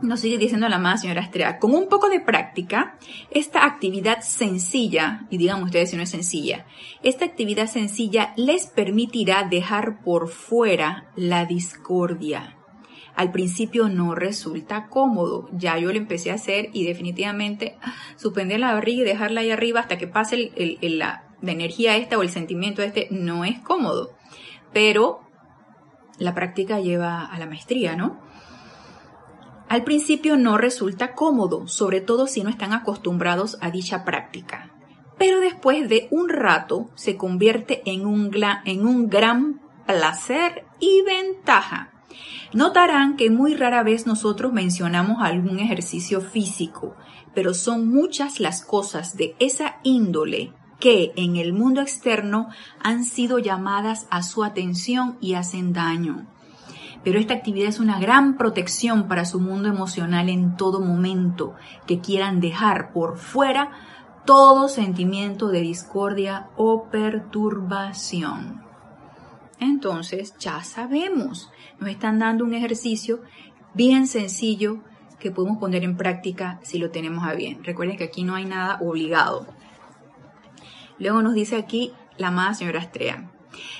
[0.00, 2.98] nos sigue diciendo la más señora Estrella, con un poco de práctica,
[3.30, 6.66] esta actividad sencilla, y digamos ustedes si no es sencilla,
[7.04, 12.56] esta actividad sencilla les permitirá dejar por fuera la discordia.
[13.14, 18.58] Al principio no resulta cómodo, ya yo lo empecé a hacer y definitivamente ah, suspender
[18.58, 22.30] la barriga y dejarla ahí arriba hasta que pase la, la energía esta o el
[22.30, 24.10] sentimiento este no es cómodo,
[24.72, 25.20] pero
[26.18, 28.31] la práctica lleva a la maestría, ¿no?
[29.72, 34.70] Al principio no resulta cómodo, sobre todo si no están acostumbrados a dicha práctica,
[35.16, 38.28] pero después de un rato se convierte en un,
[39.08, 41.90] gran placer y ventaja.
[42.52, 46.94] Notarán que muy rara vez nosotros mencionamos algún ejercicio físico,
[47.34, 53.38] pero son muchas las cosas de esa índole que en el mundo externo han sido
[53.38, 56.26] llamadas a su atención y hacen daño
[57.04, 61.54] pero esta actividad es una gran protección para su mundo emocional en todo momento
[61.86, 63.70] que quieran dejar por fuera
[64.24, 68.62] todo sentimiento de discordia o perturbación.
[69.58, 73.20] Entonces, ya sabemos, nos están dando un ejercicio
[73.74, 74.78] bien sencillo
[75.18, 77.62] que podemos poner en práctica si lo tenemos a bien.
[77.62, 79.46] Recuerden que aquí no hay nada obligado.
[80.98, 83.30] Luego nos dice aquí la amada señora Estrella.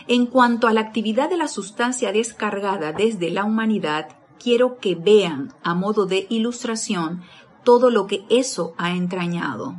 [0.08, 4.08] En cuanto a la actividad de la sustancia descargada desde la humanidad,
[4.38, 7.22] quiero que vean a modo de ilustración
[7.64, 9.76] todo lo que eso ha entrañado.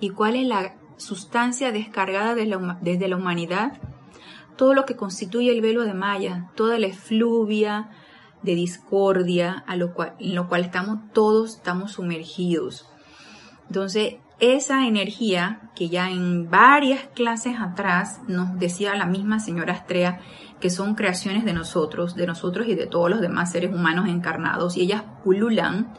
[0.00, 3.80] ¿Y cuál es la sustancia descargada desde la humanidad?
[4.56, 7.90] Todo lo que constituye el velo de Maya, toda la efluvia
[8.42, 12.86] de discordia cual, en lo cual estamos todos estamos sumergidos.
[13.68, 20.20] Entonces, esa energía que ya en varias clases atrás nos decía la misma señora Astrea,
[20.60, 24.76] que son creaciones de nosotros, de nosotros y de todos los demás seres humanos encarnados,
[24.76, 25.94] y ellas pululan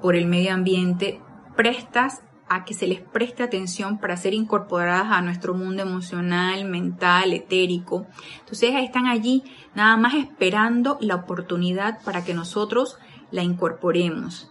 [0.00, 1.20] por el medio ambiente,
[1.56, 7.32] prestas a que se les preste atención para ser incorporadas a nuestro mundo emocional, mental,
[7.32, 8.06] etérico.
[8.40, 9.42] Entonces están allí
[9.74, 12.98] nada más esperando la oportunidad para que nosotros
[13.32, 14.50] la incorporemos.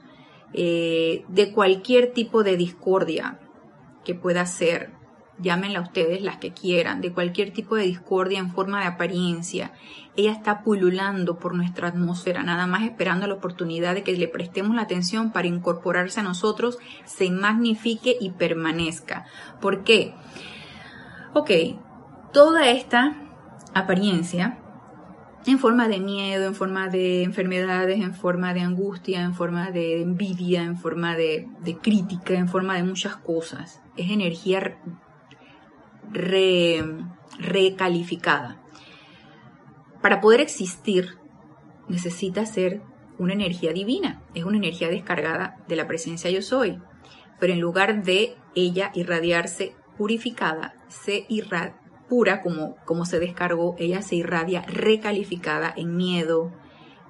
[0.53, 3.39] Eh, de cualquier tipo de discordia
[4.05, 4.91] que pueda ser,
[5.39, 9.73] llámenla ustedes las que quieran, de cualquier tipo de discordia en forma de apariencia.
[10.15, 14.75] Ella está pululando por nuestra atmósfera, nada más esperando la oportunidad de que le prestemos
[14.75, 19.25] la atención para incorporarse a nosotros, se magnifique y permanezca.
[19.59, 20.13] ¿Por qué?
[21.33, 21.51] Ok,
[22.31, 23.17] toda esta
[23.73, 24.59] apariencia
[25.51, 30.01] en forma de miedo, en forma de enfermedades, en forma de angustia, en forma de
[30.01, 31.47] envidia, en forma de,
[31.81, 33.81] crítica, en forma de muchas cosas.
[33.95, 34.79] Es energía
[37.39, 38.61] recalificada.
[40.01, 41.17] Para poder existir
[41.87, 42.81] necesita ser
[43.19, 46.79] una energía divina, es una energía descargada de la presencia yo soy,
[47.39, 54.01] pero en lugar de ella irradiarse purificada, se irradia pura como, como se descargó, ella
[54.01, 56.51] se irradia recalificada en miedo,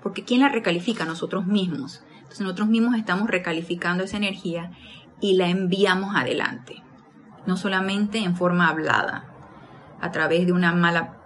[0.01, 1.05] porque ¿quién la recalifica?
[1.05, 2.03] Nosotros mismos.
[2.17, 4.71] Entonces nosotros mismos estamos recalificando esa energía
[5.21, 6.83] y la enviamos adelante,
[7.45, 9.31] no solamente en forma hablada,
[10.01, 11.17] a través de una mala,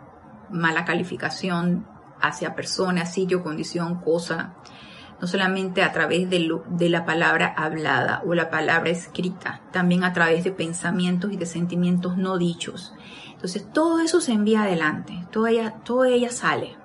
[0.50, 1.88] mala calificación
[2.22, 4.56] hacia persona, sitio, condición, cosa,
[5.22, 10.14] no solamente a través de, de, la palabra hablada o la palabra escrita, también a
[10.14, 12.94] través de pensamientos y de sentimientos no dichos.
[13.40, 16.76] Entonces todo eso se envía adelante, toda ella, toda ella sale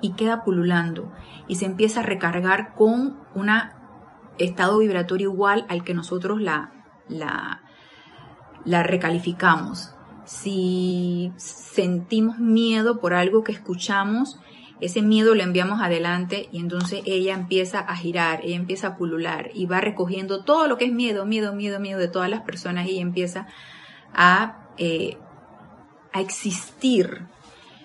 [0.00, 1.12] y queda pululando
[1.48, 3.50] y se empieza a recargar con un
[4.38, 6.70] estado vibratorio igual al que nosotros la,
[7.08, 7.62] la,
[8.64, 9.96] la recalificamos.
[10.24, 14.38] Si sentimos miedo por algo que escuchamos,
[14.80, 19.50] ese miedo lo enviamos adelante y entonces ella empieza a girar, ella empieza a pulular
[19.54, 22.86] y va recogiendo todo lo que es miedo, miedo, miedo, miedo de todas las personas
[22.86, 23.48] y empieza
[24.14, 25.18] a, eh,
[26.16, 27.26] a existir.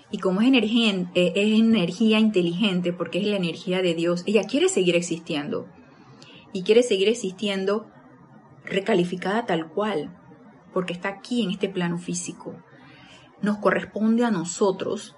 [0.10, 4.44] Y como es energía, eh, es energía inteligente, porque es la energía de Dios, ella
[4.44, 5.68] quiere seguir existiendo.
[6.54, 7.88] Y quiere seguir existiendo
[8.66, 10.18] recalificada tal cual,
[10.74, 12.56] porque está aquí en este plano físico.
[13.42, 15.16] Nos corresponde a nosotros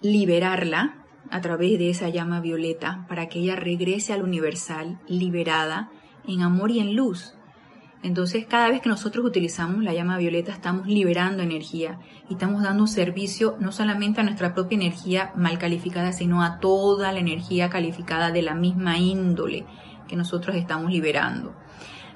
[0.00, 5.90] liberarla a través de esa llama violeta para que ella regrese al universal liberada
[6.26, 7.34] en amor y en luz.
[8.02, 11.98] Entonces, cada vez que nosotros utilizamos la llama violeta, estamos liberando energía
[12.30, 17.12] y estamos dando servicio no solamente a nuestra propia energía mal calificada, sino a toda
[17.12, 19.66] la energía calificada de la misma índole
[20.08, 21.54] que nosotros estamos liberando.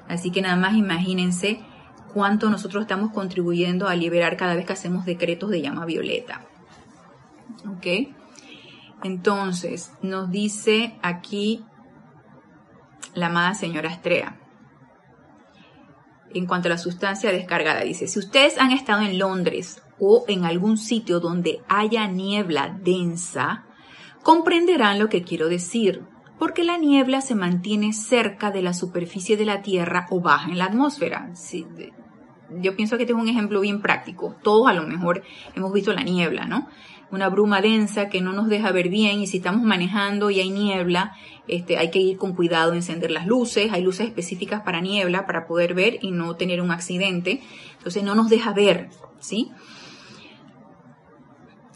[0.07, 1.59] Así que nada más imagínense
[2.13, 6.45] cuánto nosotros estamos contribuyendo a liberar cada vez que hacemos decretos de llama violeta.
[7.67, 8.15] ¿Ok?
[9.03, 11.63] Entonces, nos dice aquí
[13.13, 14.39] la amada señora Estrella.
[16.35, 20.43] En cuanto a la sustancia descargada, dice, si ustedes han estado en Londres o en
[20.43, 23.63] algún sitio donde haya niebla densa,
[24.21, 26.03] comprenderán lo que quiero decir,
[26.37, 30.57] porque la niebla se mantiene cerca de la superficie de la Tierra o baja en
[30.57, 31.31] la atmósfera.
[32.61, 34.35] yo pienso que este es un ejemplo bien práctico.
[34.43, 35.23] Todos a lo mejor
[35.55, 36.67] hemos visto la niebla, ¿no?
[37.11, 40.49] Una bruma densa que no nos deja ver bien y si estamos manejando y hay
[40.49, 41.15] niebla,
[41.47, 45.47] este, hay que ir con cuidado, encender las luces, hay luces específicas para niebla para
[45.47, 47.41] poder ver y no tener un accidente,
[47.77, 48.89] entonces no nos deja ver,
[49.19, 49.51] ¿sí?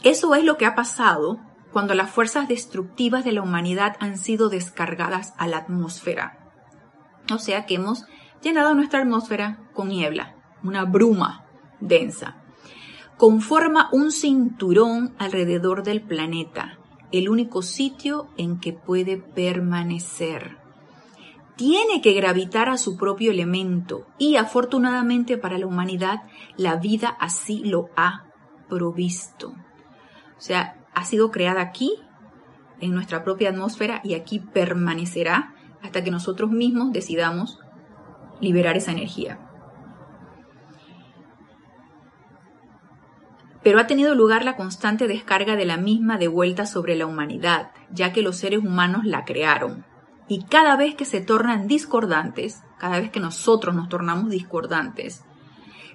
[0.03, 1.39] Eso es lo que ha pasado
[1.71, 6.51] cuando las fuerzas destructivas de la humanidad han sido descargadas a la atmósfera.
[7.31, 8.05] O sea que hemos
[8.41, 11.45] llenado nuestra atmósfera con niebla, una bruma
[11.79, 12.38] densa
[13.19, 16.79] conforma un cinturón alrededor del planeta,
[17.11, 20.57] el único sitio en que puede permanecer.
[21.57, 26.21] Tiene que gravitar a su propio elemento y afortunadamente para la humanidad
[26.55, 28.23] la vida así lo ha
[28.69, 29.49] provisto.
[29.49, 31.91] O sea, ha sido creada aquí,
[32.79, 37.59] en nuestra propia atmósfera y aquí permanecerá hasta que nosotros mismos decidamos
[38.39, 39.48] liberar esa energía.
[43.63, 47.71] Pero ha tenido lugar la constante descarga de la misma de vuelta sobre la humanidad,
[47.91, 49.85] ya que los seres humanos la crearon.
[50.27, 55.23] Y cada vez que se tornan discordantes, cada vez que nosotros nos tornamos discordantes,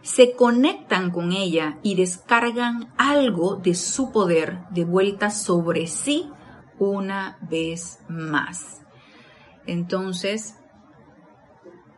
[0.03, 6.29] se conectan con ella y descargan algo de su poder de vuelta sobre sí
[6.79, 8.83] una vez más.
[9.67, 10.57] Entonces,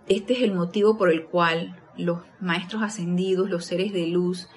[0.09, 4.49] este es el motivo por el cual los maestros ascendidos, los seres de luz,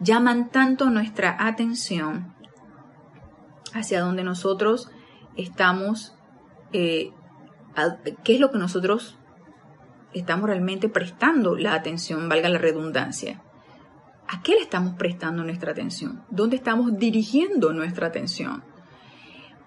[0.00, 2.34] llaman tanto nuestra atención
[3.72, 4.90] hacia donde nosotros
[5.36, 6.14] estamos,
[6.72, 7.12] eh,
[8.24, 9.18] qué es lo que nosotros
[10.12, 13.42] estamos realmente prestando la atención, valga la redundancia.
[14.28, 16.24] ¿A qué le estamos prestando nuestra atención?
[16.30, 18.64] ¿Dónde estamos dirigiendo nuestra atención?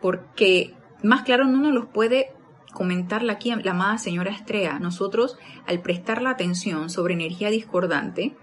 [0.01, 2.33] Porque más claro no nos los puede
[2.73, 4.79] comentar aquí la amada señora Estrella.
[4.79, 8.35] Nosotros, al prestar la atención sobre energía discordante,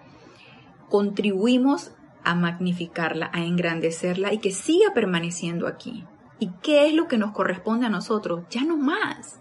[0.89, 1.93] contribuimos
[2.25, 6.05] a magnificarla, a engrandecerla y que siga permaneciendo aquí.
[6.39, 8.45] ¿Y qué es lo que nos corresponde a nosotros?
[8.51, 9.41] Ya no más.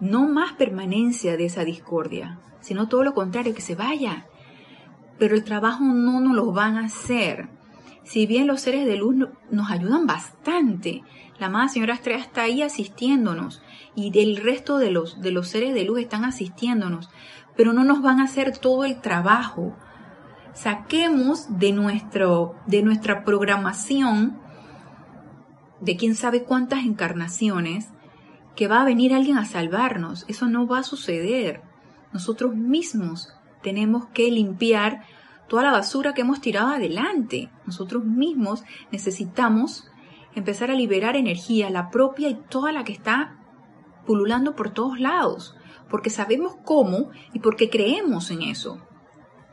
[0.00, 4.26] No más permanencia de esa discordia, sino todo lo contrario, que se vaya.
[5.18, 7.48] Pero el trabajo no nos lo van a hacer.
[8.02, 9.14] Si bien los seres de luz
[9.50, 11.02] nos ayudan bastante,
[11.38, 13.62] la amada señora Estrella está ahí asistiéndonos
[13.94, 17.08] y del resto de los, de los seres de luz están asistiéndonos,
[17.56, 19.74] pero no nos van a hacer todo el trabajo
[20.54, 24.38] saquemos de, nuestro, de nuestra programación
[25.80, 27.88] de quién sabe cuántas encarnaciones
[28.56, 30.24] que va a venir alguien a salvarnos.
[30.28, 31.62] Eso no va a suceder.
[32.12, 35.04] Nosotros mismos tenemos que limpiar
[35.48, 37.50] toda la basura que hemos tirado adelante.
[37.66, 38.62] Nosotros mismos
[38.92, 39.90] necesitamos
[40.34, 43.38] empezar a liberar energía, la propia y toda la que está
[44.06, 45.56] pululando por todos lados,
[45.88, 48.80] porque sabemos cómo y porque creemos en eso.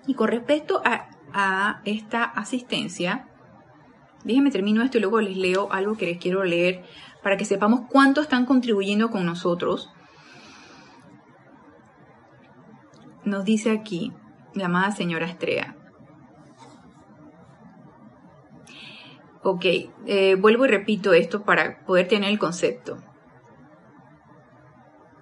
[0.08, 3.28] Y con respecto a, esta asistencia,
[4.26, 6.84] déjenme termino esto y luego les leo algo que les quiero leer
[7.24, 9.90] para que sepamos cuánto están contribuyendo con nosotros.
[13.24, 14.12] Nos dice aquí
[14.54, 15.78] la amada señora Estrella.
[19.44, 19.66] Ok,
[20.06, 22.98] eh, vuelvo y repito esto para poder tener el concepto.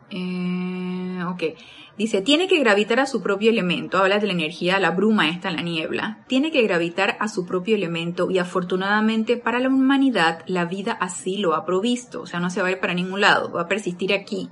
[0.09, 1.37] Eh, ¿no?
[1.99, 5.51] Dice, tiene que gravitar a su propio elemento, habla de la energía, la bruma esta,
[5.51, 10.63] la niebla, tiene que gravitar a su propio elemento y afortunadamente para la humanidad la
[10.63, 13.51] vida así lo ha provisto, o sea, no se va a ir para ningún lado,
[13.51, 14.49] va a persistir aquí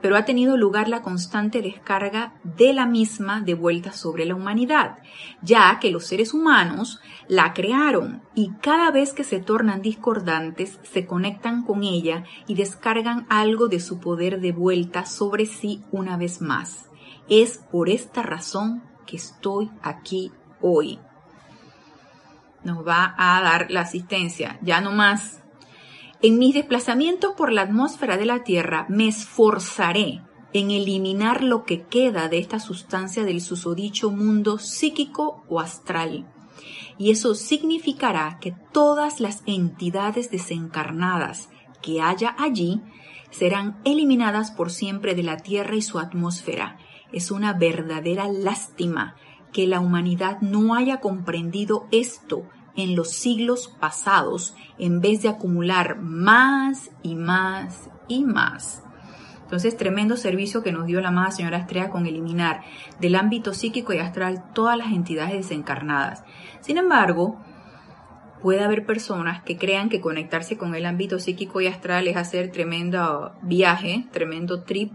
[0.00, 4.98] pero ha tenido lugar la constante descarga de la misma de vuelta sobre la humanidad,
[5.42, 11.06] ya que los seres humanos la crearon y cada vez que se tornan discordantes se
[11.06, 16.40] conectan con ella y descargan algo de su poder de vuelta sobre sí una vez
[16.40, 16.88] más.
[17.28, 20.98] Es por esta razón que estoy aquí hoy.
[22.64, 25.42] Nos va a dar la asistencia, ya no más
[26.26, 30.22] en mis desplazamientos por la atmósfera de la Tierra me esforzaré
[30.52, 36.26] en eliminar lo que queda de esta sustancia del susodicho mundo psíquico o astral.
[36.98, 41.48] Y eso significará que todas las entidades desencarnadas
[41.80, 42.82] que haya allí
[43.30, 46.76] serán eliminadas por siempre de la Tierra y su atmósfera.
[47.12, 49.14] Es una verdadera lástima
[49.52, 55.98] que la humanidad no haya comprendido esto en los siglos pasados en vez de acumular
[56.00, 58.82] más y más y más.
[59.42, 62.62] Entonces, tremendo servicio que nos dio la amada señora Estrella con eliminar
[63.00, 66.24] del ámbito psíquico y astral todas las entidades desencarnadas.
[66.60, 67.40] Sin embargo,
[68.42, 72.50] puede haber personas que crean que conectarse con el ámbito psíquico y astral es hacer
[72.50, 74.92] tremendo viaje, tremendo trip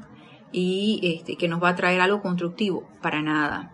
[0.52, 2.90] y este, que nos va a traer algo constructivo.
[3.02, 3.74] Para nada.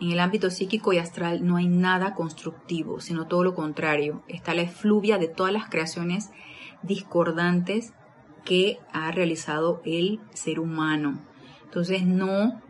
[0.00, 4.22] En el ámbito psíquico y astral no hay nada constructivo, sino todo lo contrario.
[4.28, 6.30] Está la efluvia de todas las creaciones
[6.82, 7.92] discordantes
[8.44, 11.20] que ha realizado el ser humano.
[11.64, 12.60] Entonces no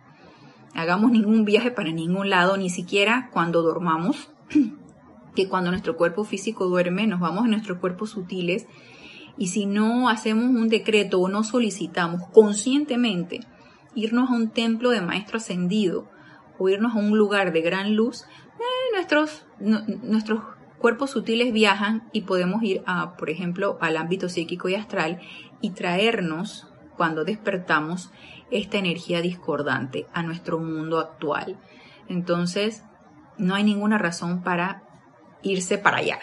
[0.74, 4.30] hagamos ningún viaje para ningún lado, ni siquiera cuando dormamos,
[5.34, 8.66] que cuando nuestro cuerpo físico duerme, nos vamos a nuestros cuerpos sutiles
[9.38, 13.40] y si no hacemos un decreto o no solicitamos conscientemente
[13.94, 16.08] irnos a un templo de maestro ascendido,
[16.60, 18.26] o irnos a un lugar de gran luz,
[18.58, 20.42] eh, nuestros, nuestros
[20.78, 25.20] cuerpos sutiles viajan y podemos ir a, por ejemplo, al ámbito psíquico y astral
[25.62, 26.66] y traernos,
[26.98, 28.10] cuando despertamos,
[28.50, 31.56] esta energía discordante a nuestro mundo actual.
[32.08, 32.82] Entonces,
[33.38, 34.82] no hay ninguna razón para
[35.42, 36.18] irse para allá.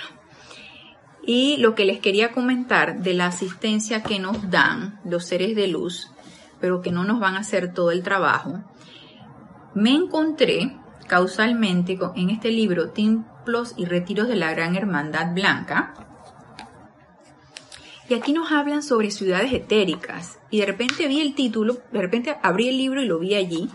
[1.26, 5.68] Y lo que les quería comentar de la asistencia que nos dan los seres de
[5.68, 6.12] luz,
[6.62, 8.64] pero que no nos van a hacer todo el trabajo,
[9.78, 10.76] me encontré
[11.08, 15.94] causalmente en este libro Templos y Retiros de la Gran Hermandad Blanca.
[18.10, 20.40] Y aquí nos hablan sobre ciudades etéricas.
[20.50, 23.70] Y de repente vi el título, de repente abrí el libro y lo vi allí,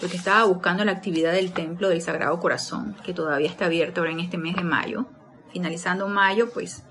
[0.00, 4.12] porque estaba buscando la actividad del Templo del Sagrado Corazón, que todavía está abierto ahora
[4.12, 5.06] en este mes de mayo.
[5.52, 6.82] Finalizando mayo, pues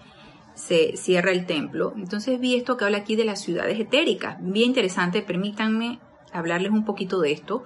[0.55, 1.93] se cierra el templo.
[1.97, 4.37] Entonces vi esto que habla aquí de las ciudades etéricas.
[4.39, 5.99] Bien interesante, permítanme
[6.31, 7.63] hablarles un poquito de esto,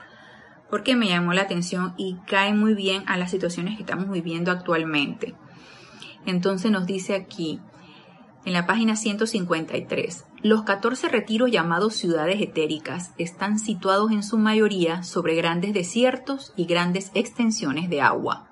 [0.71, 4.51] porque me llamó la atención y cae muy bien a las situaciones que estamos viviendo
[4.51, 5.35] actualmente.
[6.25, 7.59] Entonces nos dice aquí,
[8.45, 15.03] en la página 153, los 14 retiros llamados ciudades etéricas están situados en su mayoría
[15.03, 18.47] sobre grandes desiertos y grandes extensiones de agua.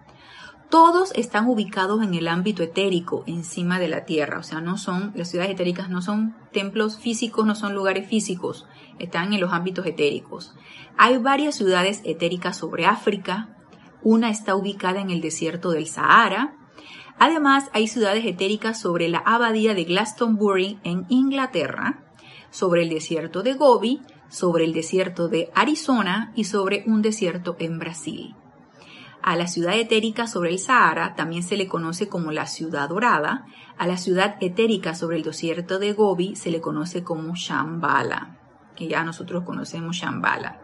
[0.70, 4.38] Todos están ubicados en el ámbito etérico, encima de la tierra.
[4.38, 8.68] O sea, no son, las ciudades etéricas no son templos físicos, no son lugares físicos,
[9.00, 10.54] están en los ámbitos etéricos.
[10.98, 13.56] Hay varias ciudades etéricas sobre África,
[14.02, 16.56] una está ubicada en el desierto del Sahara.
[17.18, 22.04] Además, hay ciudades etéricas sobre la abadía de Glastonbury en Inglaterra,
[22.50, 27.80] sobre el desierto de Gobi, sobre el desierto de Arizona y sobre un desierto en
[27.80, 28.36] Brasil.
[29.22, 33.46] A la ciudad etérica sobre el Sahara también se le conoce como la ciudad dorada.
[33.78, 38.39] A la ciudad etérica sobre el desierto de Gobi se le conoce como Shambhala,
[38.80, 40.62] que ya nosotros conocemos Shambhala.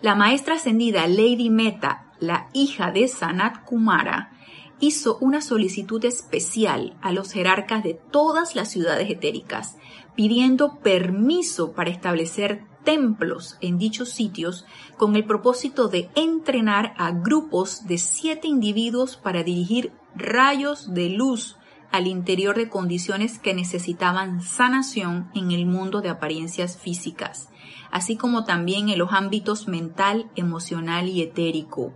[0.00, 4.30] La maestra ascendida Lady Meta, la hija de Sanat Kumara,
[4.78, 9.76] hizo una solicitud especial a los jerarcas de todas las ciudades etéricas,
[10.14, 14.64] pidiendo permiso para establecer templos en dichos sitios
[14.96, 21.56] con el propósito de entrenar a grupos de siete individuos para dirigir rayos de luz
[21.90, 27.48] al interior de condiciones que necesitaban sanación en el mundo de apariencias físicas
[27.90, 31.92] así como también en los ámbitos mental, emocional y etérico.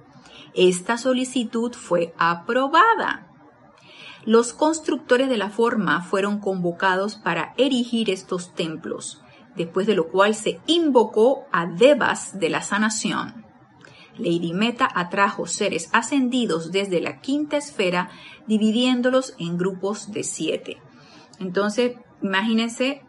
[0.54, 3.28] Esta solicitud fue aprobada.
[4.24, 9.22] Los constructores de la forma fueron convocados para erigir estos templos,
[9.56, 13.44] después de lo cual se invocó a Devas de la sanación.
[14.18, 18.10] Lady Meta atrajo seres ascendidos desde la quinta esfera,
[18.46, 20.78] dividiéndolos en grupos de siete.
[21.38, 23.02] Entonces, imagínense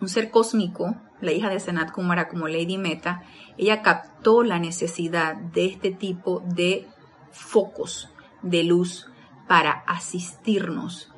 [0.00, 3.22] un ser cósmico la hija de Sanat Kumara como Lady Meta,
[3.56, 6.86] ella captó la necesidad de este tipo de
[7.30, 8.10] focos
[8.42, 9.06] de luz
[9.48, 11.12] para asistirnos.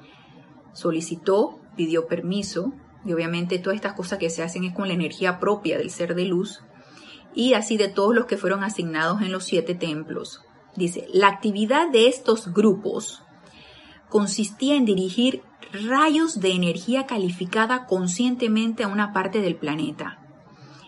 [0.73, 2.75] Solicitó, pidió permiso,
[3.05, 6.15] y obviamente todas estas cosas que se hacen es con la energía propia del ser
[6.15, 6.63] de luz,
[7.35, 10.43] y así de todos los que fueron asignados en los siete templos.
[10.77, 13.23] Dice, la actividad de estos grupos
[14.09, 20.21] consistía en dirigir rayos de energía calificada conscientemente a una parte del planeta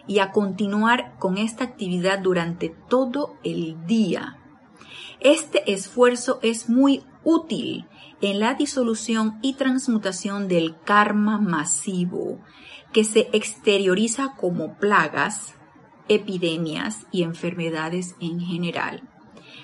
[0.06, 4.38] y a continuar con esta actividad durante todo el día.
[5.20, 7.86] Este esfuerzo es muy útil
[8.20, 12.40] en la disolución y transmutación del karma masivo
[12.92, 15.55] que se exterioriza como plagas,
[16.08, 19.02] epidemias y enfermedades en general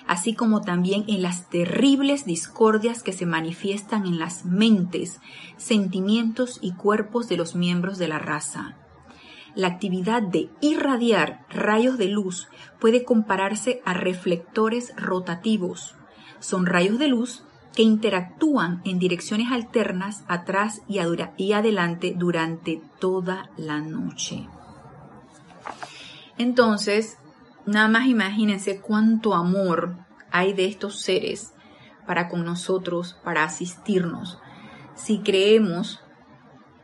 [0.06, 5.20] así como también en las terribles discordias que se manifiestan en las mentes,
[5.56, 8.76] sentimientos y cuerpos de los miembros de la raza.
[9.54, 12.48] La actividad de irradiar rayos de luz
[12.80, 15.94] puede compararse a reflectores rotativos.
[16.40, 20.98] Son rayos de luz que interactúan en direcciones alternas atrás y,
[21.52, 24.46] adelante durante toda la noche.
[26.38, 27.18] Entonces,
[27.64, 29.94] Nada más imagínense cuánto amor
[30.32, 31.52] hay de estos seres
[32.06, 34.38] para con nosotros, para asistirnos.
[34.96, 36.00] Si creemos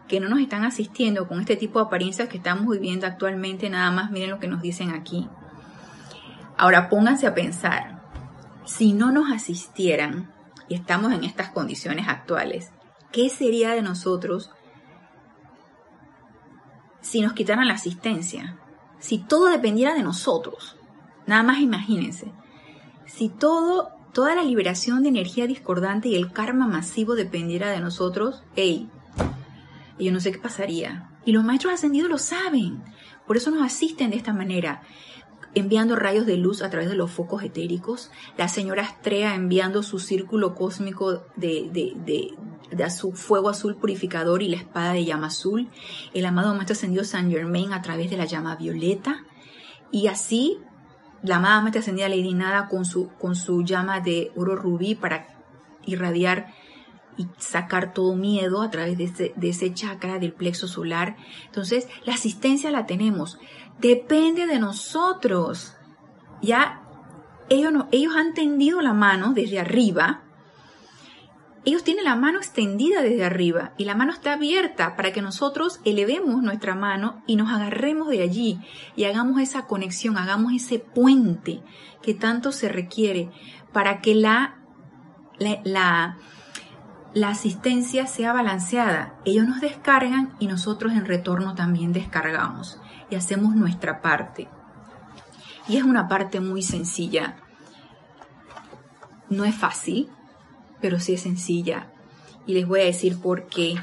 [0.07, 3.91] que no nos están asistiendo con este tipo de apariencias que estamos viviendo actualmente, nada
[3.91, 5.29] más miren lo que nos dicen aquí.
[6.57, 8.03] Ahora pónganse a pensar,
[8.65, 10.33] si no nos asistieran
[10.69, 12.71] y estamos en estas condiciones actuales,
[13.11, 14.51] ¿qué sería de nosotros
[17.01, 18.59] si nos quitaran la asistencia?
[18.99, 20.77] Si todo dependiera de nosotros,
[21.27, 22.33] nada más imagínense,
[23.07, 28.43] si todo, toda la liberación de energía discordante y el karma masivo dependiera de nosotros,
[28.57, 28.89] hey,
[29.99, 31.11] yo no sé qué pasaría.
[31.25, 32.83] Y los maestros ascendidos lo saben,
[33.27, 34.83] por eso nos asisten de esta manera
[35.55, 39.99] enviando rayos de luz a través de los focos etéricos, la señora Astrea enviando su
[39.99, 42.35] círculo cósmico de, de, de,
[42.91, 45.69] su fuego azul purificador y la espada de llama azul,
[46.15, 49.25] el amado Maestro Ascendido San Germain a través de la llama violeta,
[49.91, 50.59] y así
[51.23, 55.27] la amada Maestra Ascendida Lady Nada con su, con su llama de oro rubí para
[55.85, 56.55] irradiar
[57.17, 61.17] y sacar todo miedo a través de ese, de ese chakra del plexo solar.
[61.47, 63.39] Entonces, la asistencia la tenemos.
[63.81, 65.75] Depende de nosotros.
[66.41, 66.83] Ya
[67.49, 70.23] ellos, no, ellos han tendido la mano desde arriba.
[71.69, 75.81] Ellos tienen la mano extendida desde arriba y la mano está abierta para que nosotros
[75.85, 78.59] elevemos nuestra mano y nos agarremos de allí
[78.97, 81.61] y hagamos esa conexión, hagamos ese puente
[82.01, 83.31] que tanto se requiere
[83.71, 84.57] para que la,
[85.39, 86.17] la
[87.13, 89.17] la asistencia sea balanceada.
[89.27, 94.49] Ellos nos descargan y nosotros en retorno también descargamos y hacemos nuestra parte.
[95.69, 97.37] Y es una parte muy sencilla.
[99.29, 100.09] No es fácil,
[100.81, 101.93] pero sí es sencilla.
[102.47, 103.75] Y les voy a decir por qué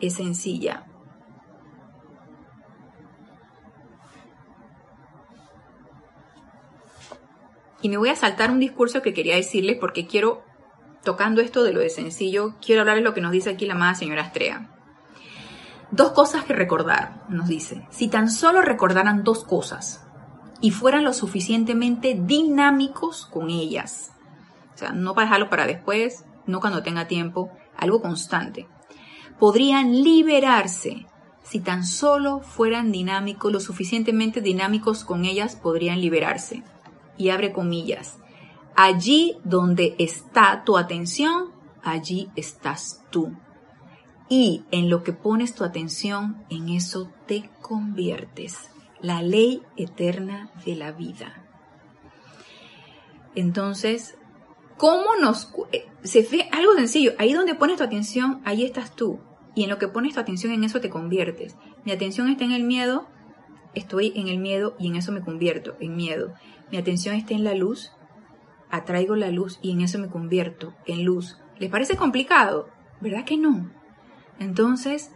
[0.00, 0.84] es sencilla.
[7.80, 10.42] Y me voy a saltar un discurso que quería decirles porque quiero
[11.04, 13.94] tocando esto de lo de sencillo, quiero hablarles lo que nos dice aquí la amada
[13.94, 14.68] señora Astrea.
[15.90, 17.86] Dos cosas que recordar, nos dice.
[17.90, 20.04] Si tan solo recordaran dos cosas
[20.60, 24.12] y fueran lo suficientemente dinámicos con ellas.
[24.74, 28.66] O sea, no para dejarlo para después, no cuando tenga tiempo, algo constante.
[29.38, 31.06] Podrían liberarse.
[31.44, 36.64] Si tan solo fueran dinámicos, lo suficientemente dinámicos con ellas, podrían liberarse.
[37.16, 38.18] Y abre comillas
[38.80, 41.50] Allí donde está tu atención,
[41.82, 43.36] allí estás tú.
[44.28, 48.70] Y en lo que pones tu atención, en eso te conviertes.
[49.00, 51.42] La ley eterna de la vida.
[53.34, 54.16] Entonces,
[54.78, 55.52] ¿cómo nos...
[55.72, 57.12] Eh, se ve algo sencillo.
[57.18, 59.20] Ahí donde pones tu atención, ahí estás tú.
[59.54, 61.56] Y en lo que pones tu atención, en eso te conviertes.
[61.84, 63.08] Mi atención está en el miedo,
[63.74, 66.32] estoy en el miedo y en eso me convierto, en miedo.
[66.70, 67.92] Mi atención está en la luz,
[68.70, 71.38] atraigo la luz y en eso me convierto en luz.
[71.58, 72.68] ¿Les parece complicado?
[73.00, 73.70] ¿Verdad que no?
[74.38, 75.10] Entonces,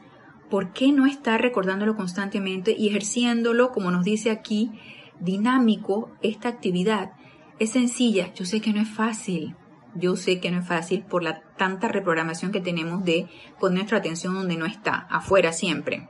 [0.50, 4.72] ¿por qué no estar recordándolo constantemente y ejerciéndolo, como nos dice aquí,
[5.20, 7.12] dinámico esta actividad?
[7.58, 9.56] Es sencilla, yo sé que no es fácil,
[9.94, 13.28] yo sé que no es fácil por la tanta reprogramación que tenemos de
[13.60, 16.08] poner nuestra atención donde no está, afuera siempre.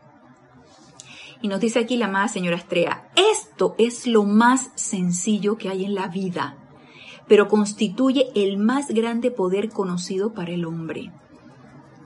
[1.40, 5.84] Y nos dice aquí la amada señora Estrella, esto es lo más sencillo que hay
[5.84, 6.56] en la vida
[7.32, 11.12] pero constituye el más grande poder conocido para el hombre.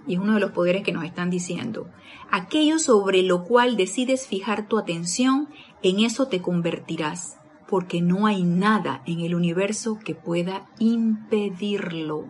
[0.09, 1.89] y es uno de los poderes que nos están diciendo.
[2.31, 5.49] Aquello sobre lo cual decides fijar tu atención,
[5.83, 7.39] en eso te convertirás,
[7.69, 12.27] porque no hay nada en el universo que pueda impedirlo,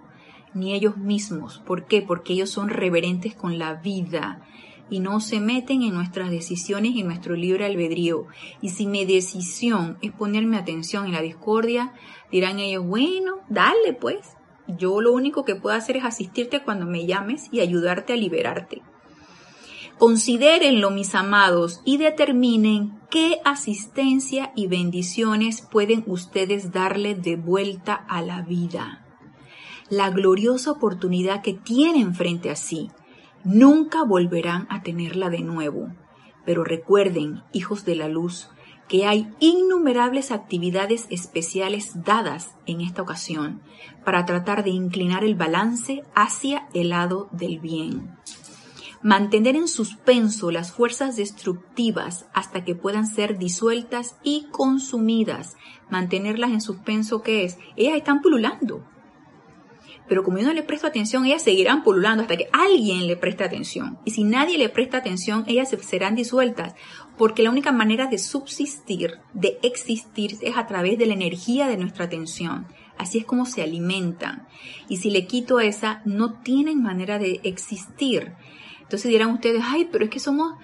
[0.55, 1.63] ni ellos mismos.
[1.67, 2.03] ¿Por qué?
[2.03, 4.43] Porque ellos son reverentes con la vida
[4.89, 8.27] y no se meten en nuestras decisiones y en nuestro libre albedrío.
[8.61, 11.93] Y si mi decisión es ponerme atención en la discordia,
[12.31, 14.37] dirán ellos, bueno, dale pues.
[14.69, 18.83] Yo lo único que puedo hacer es asistirte cuando me llames y ayudarte a liberarte.
[19.99, 28.23] Considérenlo, mis amados, y determinen qué asistencia y bendiciones pueden ustedes darle de vuelta a
[28.23, 29.05] la vida.
[29.89, 32.91] La gloriosa oportunidad que tienen frente a sí
[33.47, 35.93] Nunca volverán a tenerla de nuevo.
[36.45, 38.49] Pero recuerden, hijos de la luz,
[38.89, 43.63] que hay innumerables actividades especiales dadas en esta ocasión
[44.05, 48.17] para tratar de inclinar el balance hacia el lado del bien.
[49.07, 55.55] Mantener en suspenso las fuerzas destructivas hasta que puedan ser disueltas y consumidas.
[55.89, 57.57] Mantenerlas en suspenso, ¿qué es?
[57.77, 58.85] Ellas están pululando
[60.09, 63.45] pero como yo no le presto atención, ellas seguirán pululando hasta que alguien le preste
[63.45, 63.99] atención.
[64.05, 66.75] Y si nadie le presta atención, ellas serán disueltas,
[67.19, 71.77] porque la única manera de subsistir, de existir, es a través de la energía de
[71.77, 72.67] nuestra atención.
[72.99, 74.47] Así es como se alimentan.
[74.89, 78.33] Y si le quito esa, no tienen manera de existir.
[78.87, 80.55] Entonces dirán ustedes, ay, pero es que somos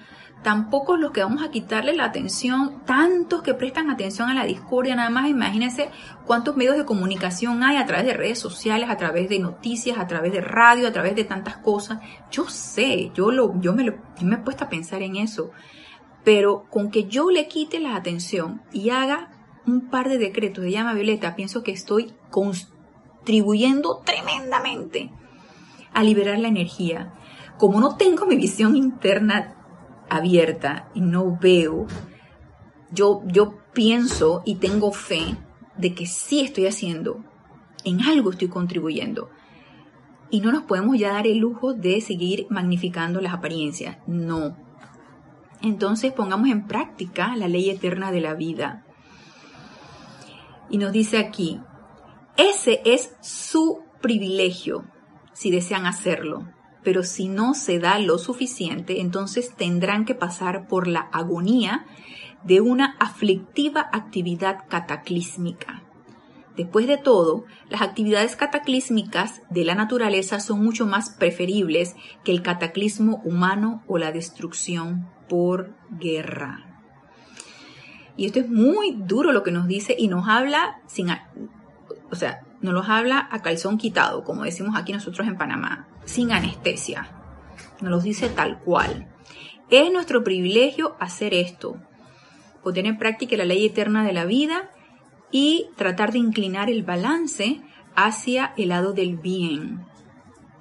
[0.43, 4.97] tampoco los que vamos a quitarle la atención, tantos que prestan atención a la discordia,
[4.97, 5.91] nada más imagínense
[6.27, 10.07] cuántos medios de comunicación hay a través de redes sociales, a través de noticias, a
[10.07, 12.01] través de radio, a través de tantas cosas.
[12.31, 15.51] Yo sé, yo, lo, yo, me, lo, me he puesto a pensar en eso,
[16.25, 19.31] pero con que yo le quite la atención y haga
[19.67, 25.11] un par de decretos de llama violeta, pienso que estoy contribuyendo tremendamente
[25.93, 27.13] a liberar la energía.
[27.63, 29.55] Como no tengo mi visión interna
[30.11, 31.87] abierta y no veo,
[32.91, 35.37] yo, yo pienso y tengo fe
[35.77, 37.23] de que sí estoy haciendo,
[37.85, 39.31] en algo estoy contribuyendo.
[40.29, 43.99] Y no nos podemos ya dar el lujo de seguir magnificando las apariencias.
[44.09, 44.57] No.
[45.63, 48.85] Entonces pongamos en práctica la ley eterna de la vida.
[50.69, 51.61] Y nos dice aquí,
[52.37, 54.85] ese es su privilegio,
[55.33, 56.45] si desean hacerlo
[56.83, 61.87] pero si no se da lo suficiente, entonces tendrán que pasar por la agonía
[62.45, 65.83] de una aflictiva actividad cataclísmica.
[66.57, 72.43] Después de todo, las actividades cataclísmicas de la naturaleza son mucho más preferibles que el
[72.43, 76.73] cataclismo humano o la destrucción por guerra.
[78.17, 81.09] Y esto es muy duro lo que nos dice y nos habla sin,
[82.11, 86.33] o sea, nos los habla a calzón quitado, como decimos aquí nosotros en Panamá, sin
[86.33, 87.11] anestesia.
[87.81, 89.09] Nos los dice tal cual.
[89.71, 91.77] Es nuestro privilegio hacer esto,
[92.63, 94.71] poner en práctica la ley eterna de la vida
[95.31, 97.63] y tratar de inclinar el balance
[97.95, 99.85] hacia el lado del bien.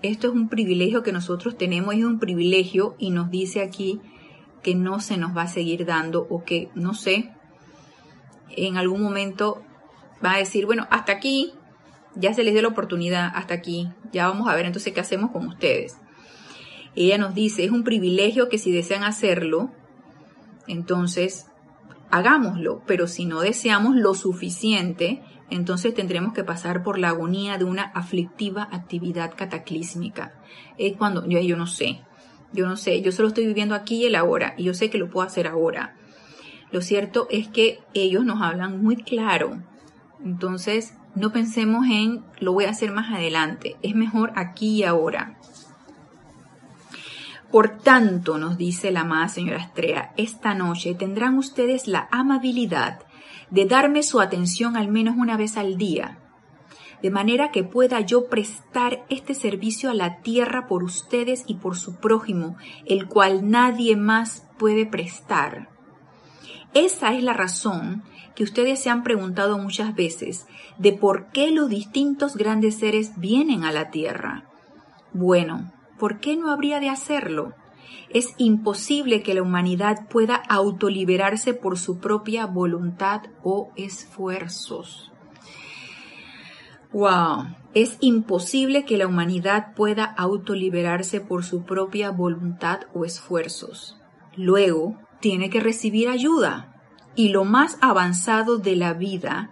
[0.02, 4.02] Esto es un privilegio que nosotros tenemos, es un privilegio y nos dice aquí
[4.64, 7.32] que no se nos va a seguir dando o que, no sé,
[8.50, 9.62] en algún momento
[10.24, 11.54] va a decir, bueno, hasta aquí,
[12.16, 15.32] ya se les dio la oportunidad, hasta aquí, ya vamos a ver entonces qué hacemos
[15.32, 15.98] con ustedes.
[16.96, 19.72] Ella nos dice, es un privilegio que si desean hacerlo,
[20.68, 21.48] entonces
[22.10, 27.64] hagámoslo, pero si no deseamos lo suficiente, entonces tendremos que pasar por la agonía de
[27.64, 30.34] una aflictiva actividad cataclísmica.
[30.78, 32.02] Es cuando yo, yo no sé,
[32.52, 34.98] yo no sé, yo solo estoy viviendo aquí y el ahora, y yo sé que
[34.98, 35.96] lo puedo hacer ahora.
[36.72, 39.62] Lo cierto es que ellos nos hablan muy claro
[40.24, 45.38] entonces, no pensemos en lo voy a hacer más adelante, es mejor aquí y ahora.
[47.52, 53.00] Por tanto, nos dice la amada señora Estrella, esta noche tendrán ustedes la amabilidad
[53.50, 56.18] de darme su atención al menos una vez al día,
[57.02, 61.76] de manera que pueda yo prestar este servicio a la tierra por ustedes y por
[61.76, 62.56] su prójimo,
[62.86, 65.68] el cual nadie más puede prestar.
[66.74, 68.04] Esa es la razón
[68.36, 70.46] que ustedes se han preguntado muchas veces
[70.78, 74.46] de por qué los distintos grandes seres vienen a la Tierra.
[75.14, 77.54] Bueno, ¿por qué no habría de hacerlo?
[78.10, 85.12] Es imposible que la humanidad pueda autoliberarse por su propia voluntad o esfuerzos.
[86.92, 93.98] Wow, es imposible que la humanidad pueda autoliberarse por su propia voluntad o esfuerzos.
[94.36, 96.81] Luego, tiene que recibir ayuda
[97.16, 99.52] y lo más avanzado de la vida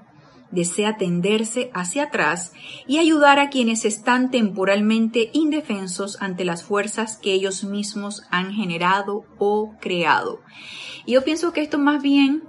[0.51, 2.53] desea tenderse hacia atrás
[2.87, 9.25] y ayudar a quienes están temporalmente indefensos ante las fuerzas que ellos mismos han generado
[9.37, 10.41] o creado.
[11.05, 12.43] Y yo pienso que esto más bien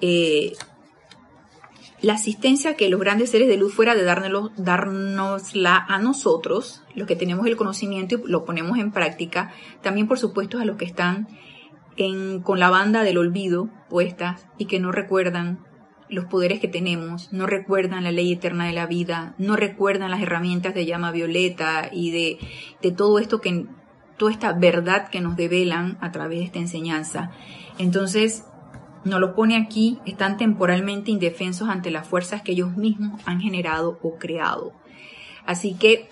[0.00, 0.54] eh,
[2.00, 7.14] la asistencia que los grandes seres de luz fuera de dárnosla a nosotros, los que
[7.14, 9.52] tenemos el conocimiento y lo ponemos en práctica,
[9.82, 11.28] también por supuesto a los que están
[12.42, 15.64] con la banda del olvido puestas y que no recuerdan
[16.08, 20.20] los poderes que tenemos, no recuerdan la ley eterna de la vida, no recuerdan las
[20.20, 22.38] herramientas de llama violeta y de,
[22.82, 23.66] de todo esto que,
[24.18, 27.30] toda esta verdad que nos develan a través de esta enseñanza.
[27.78, 28.44] Entonces,
[29.04, 33.98] nos lo pone aquí, están temporalmente indefensos ante las fuerzas que ellos mismos han generado
[34.02, 34.74] o creado.
[35.44, 36.08] Así que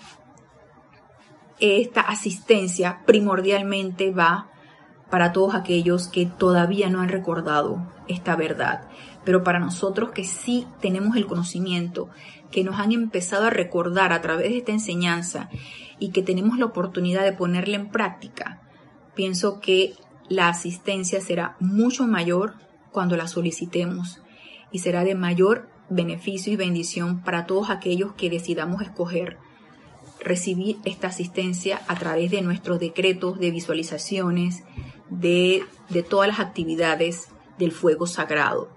[1.61, 4.50] esta asistencia primordialmente va
[5.11, 8.89] para todos aquellos que todavía no han recordado esta verdad.
[9.25, 12.09] Pero para nosotros que sí tenemos el conocimiento,
[12.51, 15.51] que nos han empezado a recordar a través de esta enseñanza
[15.99, 18.63] y que tenemos la oportunidad de ponerla en práctica,
[19.15, 19.95] pienso que
[20.29, 22.55] la asistencia será mucho mayor
[22.93, 24.21] cuando la solicitemos
[24.73, 29.39] y será de mayor beneficio y bendición para todos aquellos que decidamos escoger
[30.21, 34.65] recibir esta asistencia a través de nuestros decretos de visualizaciones,
[35.11, 38.71] de, de todas las actividades del fuego sagrado.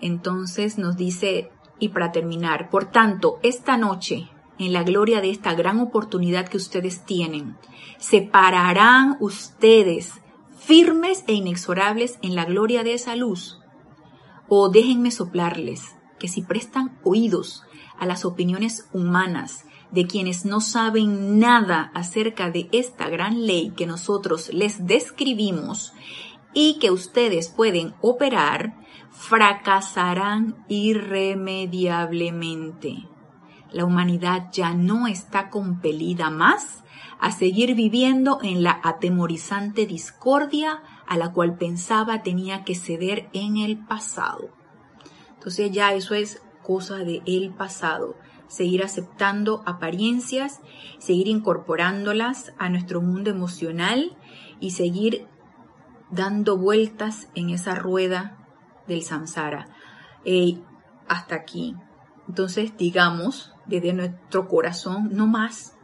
[0.00, 5.54] Entonces nos dice, y para terminar, por tanto, esta noche, en la gloria de esta
[5.54, 7.56] gran oportunidad que ustedes tienen,
[7.98, 10.14] se pararán ustedes
[10.58, 13.60] firmes e inexorables en la gloria de esa luz.
[14.48, 17.64] O déjenme soplarles que si prestan oídos
[17.98, 23.86] a las opiniones humanas de quienes no saben nada acerca de esta gran ley que
[23.86, 25.94] nosotros les describimos
[26.52, 28.74] y que ustedes pueden operar,
[29.10, 33.08] fracasarán irremediablemente.
[33.70, 36.82] La humanidad ya no está compelida más
[37.18, 43.56] a seguir viviendo en la atemorizante discordia a la cual pensaba tenía que ceder en
[43.56, 44.50] el pasado.
[45.34, 48.16] Entonces ya eso es cosa de el pasado.
[48.48, 50.60] Seguir aceptando apariencias,
[50.98, 54.16] seguir incorporándolas a nuestro mundo emocional
[54.60, 55.26] y seguir
[56.10, 58.38] dando vueltas en esa rueda
[58.86, 59.68] del samsara.
[61.08, 61.76] hasta aquí.
[62.28, 65.76] Entonces digamos desde nuestro corazón, no más,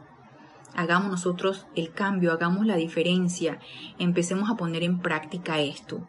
[0.75, 3.59] hagamos nosotros el cambio, hagamos la diferencia,
[3.99, 6.07] empecemos a poner en práctica esto.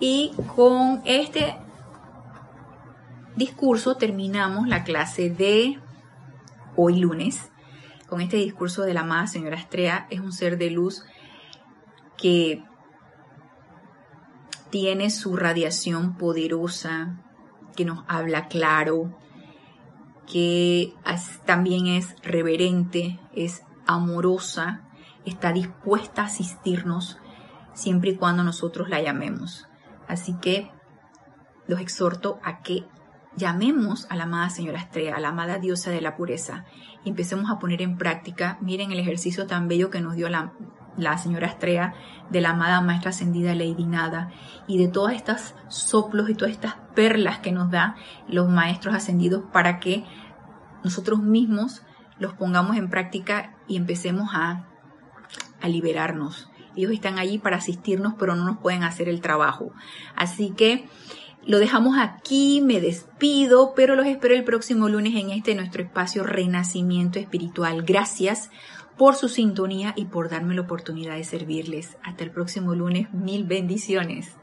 [0.00, 1.56] Y con este
[3.38, 5.78] discurso terminamos la clase de
[6.76, 7.50] hoy lunes.
[8.08, 11.04] Con este discurso de la amada señora Estrella es un ser de luz
[12.16, 12.64] que
[14.70, 17.22] tiene su radiación poderosa,
[17.76, 19.16] que nos habla claro,
[20.26, 20.92] que
[21.46, 24.82] también es reverente, es amorosa,
[25.24, 27.18] está dispuesta a asistirnos
[27.72, 29.66] siempre y cuando nosotros la llamemos.
[30.08, 30.70] Así que
[31.66, 32.84] los exhorto a que
[33.38, 36.64] llamemos a la amada Señora Estrella, a la amada diosa de la pureza,
[37.04, 40.52] y empecemos a poner en práctica, miren el ejercicio tan bello que nos dio la,
[40.96, 41.94] la Señora Estrella,
[42.28, 44.30] de la amada Maestra Ascendida Lady Nada,
[44.66, 47.96] y de todas estas soplos y todas estas perlas que nos da
[48.28, 50.04] los Maestros Ascendidos para que
[50.84, 51.82] nosotros mismos
[52.18, 54.66] los pongamos en práctica y empecemos a,
[55.60, 56.50] a liberarnos.
[56.76, 59.72] Ellos están allí para asistirnos, pero no nos pueden hacer el trabajo.
[60.14, 60.88] Así que
[61.46, 66.22] lo dejamos aquí, me despido, pero los espero el próximo lunes en este nuestro espacio
[66.24, 67.82] Renacimiento Espiritual.
[67.82, 68.50] Gracias
[68.96, 71.96] por su sintonía y por darme la oportunidad de servirles.
[72.02, 74.38] Hasta el próximo lunes, mil bendiciones.